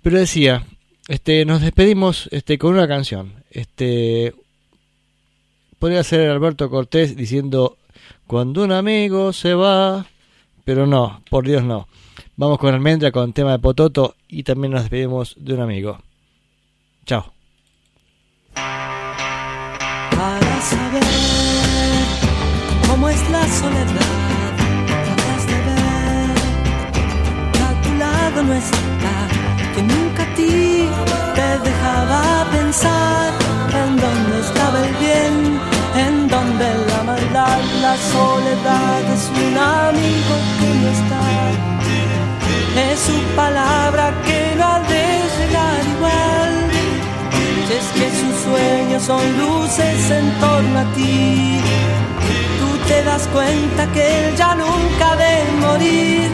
Pero 0.02 0.18
decía, 0.18 0.66
este, 1.08 1.44
nos 1.46 1.62
despedimos 1.62 2.28
este, 2.30 2.58
con 2.58 2.74
una 2.74 2.86
canción. 2.86 3.32
Este, 3.50 4.34
podría 5.78 6.04
ser 6.04 6.28
Alberto 6.30 6.68
Cortés 6.68 7.16
diciendo 7.16 7.78
cuando 8.26 8.62
un 8.64 8.72
amigo 8.72 9.32
se 9.32 9.54
va, 9.54 10.06
pero 10.64 10.86
no, 10.86 11.22
por 11.30 11.46
Dios 11.46 11.62
no. 11.64 11.88
Vamos 12.36 12.58
con 12.58 12.74
Almendra 12.74 13.10
con 13.12 13.32
tema 13.32 13.52
de 13.52 13.58
Pototo 13.60 14.14
y 14.28 14.42
también 14.42 14.72
nos 14.72 14.82
despedimos 14.82 15.34
de 15.38 15.54
un 15.54 15.60
amigo. 15.60 15.98
Chao. 17.06 17.24
para 20.20 20.54
saber 20.72 21.02
cómo 22.88 23.08
es 23.08 23.22
la 23.30 23.44
soledad. 23.60 24.52
Tratas 25.06 25.42
de 25.50 25.58
ver 25.68 26.34
que 27.54 27.60
a 27.70 27.72
tu 27.82 27.90
lado 28.04 28.42
no 28.42 28.54
está, 28.64 29.16
que 29.74 29.82
nunca 29.82 30.22
a 30.22 30.34
ti 30.34 30.88
te 31.38 31.48
dejaba 31.68 32.20
pensar 32.56 33.32
en 33.82 33.90
dónde 34.04 34.34
estaba 34.46 34.78
el 34.86 34.94
bien, 35.04 35.34
en 36.04 36.28
dónde 36.28 36.66
la 36.90 37.02
maldad, 37.10 37.60
la 37.86 37.94
soledad 38.14 39.02
es 39.16 39.24
un 39.44 39.56
amigo 39.58 40.34
que 40.58 40.68
no 40.80 40.88
está. 40.98 41.22
Es 42.90 42.98
su 43.00 43.18
palabra 43.36 44.12
que 44.24 44.49
Si 47.80 48.02
es 48.02 48.10
que 48.10 48.10
sus 48.20 48.36
sueños 48.42 49.02
son 49.02 49.22
luces 49.38 50.10
en 50.10 50.30
torno 50.38 50.78
a 50.80 50.84
ti, 50.94 51.60
tú 52.58 52.68
te 52.88 53.02
das 53.04 53.26
cuenta 53.28 53.86
que 53.92 54.28
él 54.28 54.36
ya 54.36 54.54
nunca 54.54 55.16
de 55.16 55.34
morir, 55.66 56.28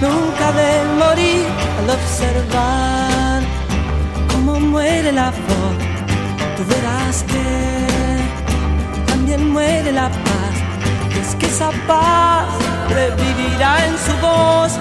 nunca 0.00 0.52
de 0.60 0.70
morir 0.98 1.46
al 1.78 1.90
observar 1.90 3.42
cómo 4.32 4.58
muere 4.58 5.12
la 5.12 5.30
flor. 5.30 5.74
Tú 6.56 6.64
verás 6.68 7.24
que 7.24 9.04
también 9.06 9.52
muere 9.52 9.92
la 9.92 10.08
paz. 10.08 10.54
Es 11.20 11.34
que 11.36 11.46
esa 11.46 11.70
paz 11.86 12.46
revivirá 12.88 13.86
en 13.86 13.96
su 14.04 14.12
voz, 14.20 14.72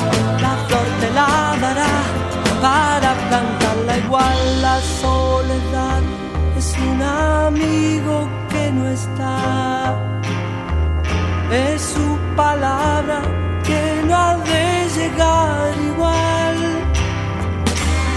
la 0.41 0.53
flor 0.67 0.87
te 0.99 1.11
la 1.11 1.57
dará 1.61 2.20
para 2.61 3.13
plantarla 3.27 3.97
igual 3.97 4.61
la 4.61 4.79
soledad 5.01 6.01
es 6.57 6.75
un 6.77 7.01
amigo 7.01 8.29
que 8.51 8.71
no 8.71 8.87
está. 8.89 9.95
Es 11.51 11.81
su 11.81 12.17
palabra 12.35 13.21
que 13.63 14.03
no 14.07 14.15
ha 14.15 14.37
de 14.37 14.65
llegar 14.97 15.71
igual. 15.91 16.57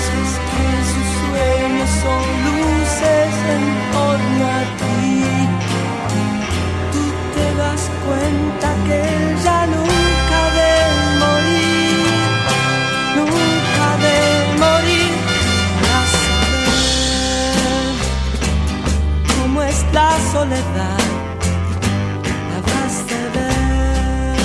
Si 0.05 0.13
es 0.25 0.35
que 0.51 0.67
sus 0.93 1.09
sueños 1.23 1.91
son 2.05 2.25
luces 2.47 3.33
en 3.55 3.65
torno 3.97 4.45
a 4.59 4.63
ti 4.81 4.95
tú 6.93 7.05
te 7.35 7.47
das 7.61 7.83
cuenta 8.07 8.69
que 8.87 9.03
ya 9.45 9.67
nunca 9.67 9.94
la 19.95 20.11
soledad. 20.33 20.99
Habrás 22.57 22.95
de 23.11 23.21
ver 23.37 24.37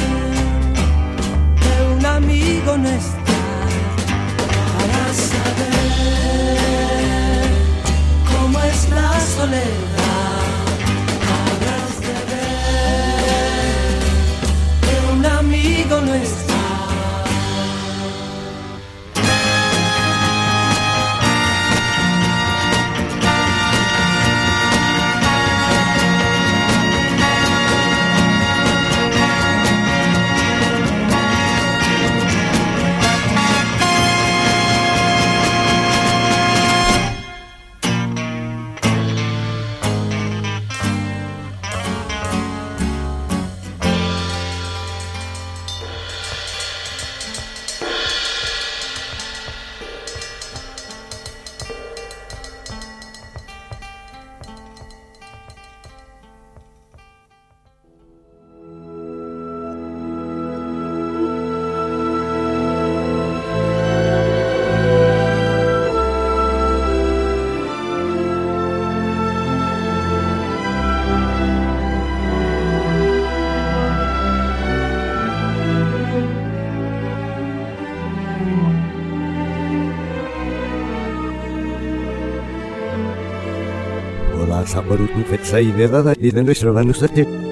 que 1.62 1.74
un 1.98 2.06
amigo 2.06 2.72
no 2.78 2.90
está 2.90 3.42
para 4.76 5.04
saber 5.30 5.80
cómo 8.32 8.58
es 8.60 8.80
la 8.90 9.12
soledad 9.38 9.99
saboru 84.80 85.08
fetsai 85.28 85.72
de 85.76 85.88
dada 85.88 86.14
y 86.18 86.32
de 86.32 86.44
nuestro 86.44 86.74
manusate. 86.74 87.49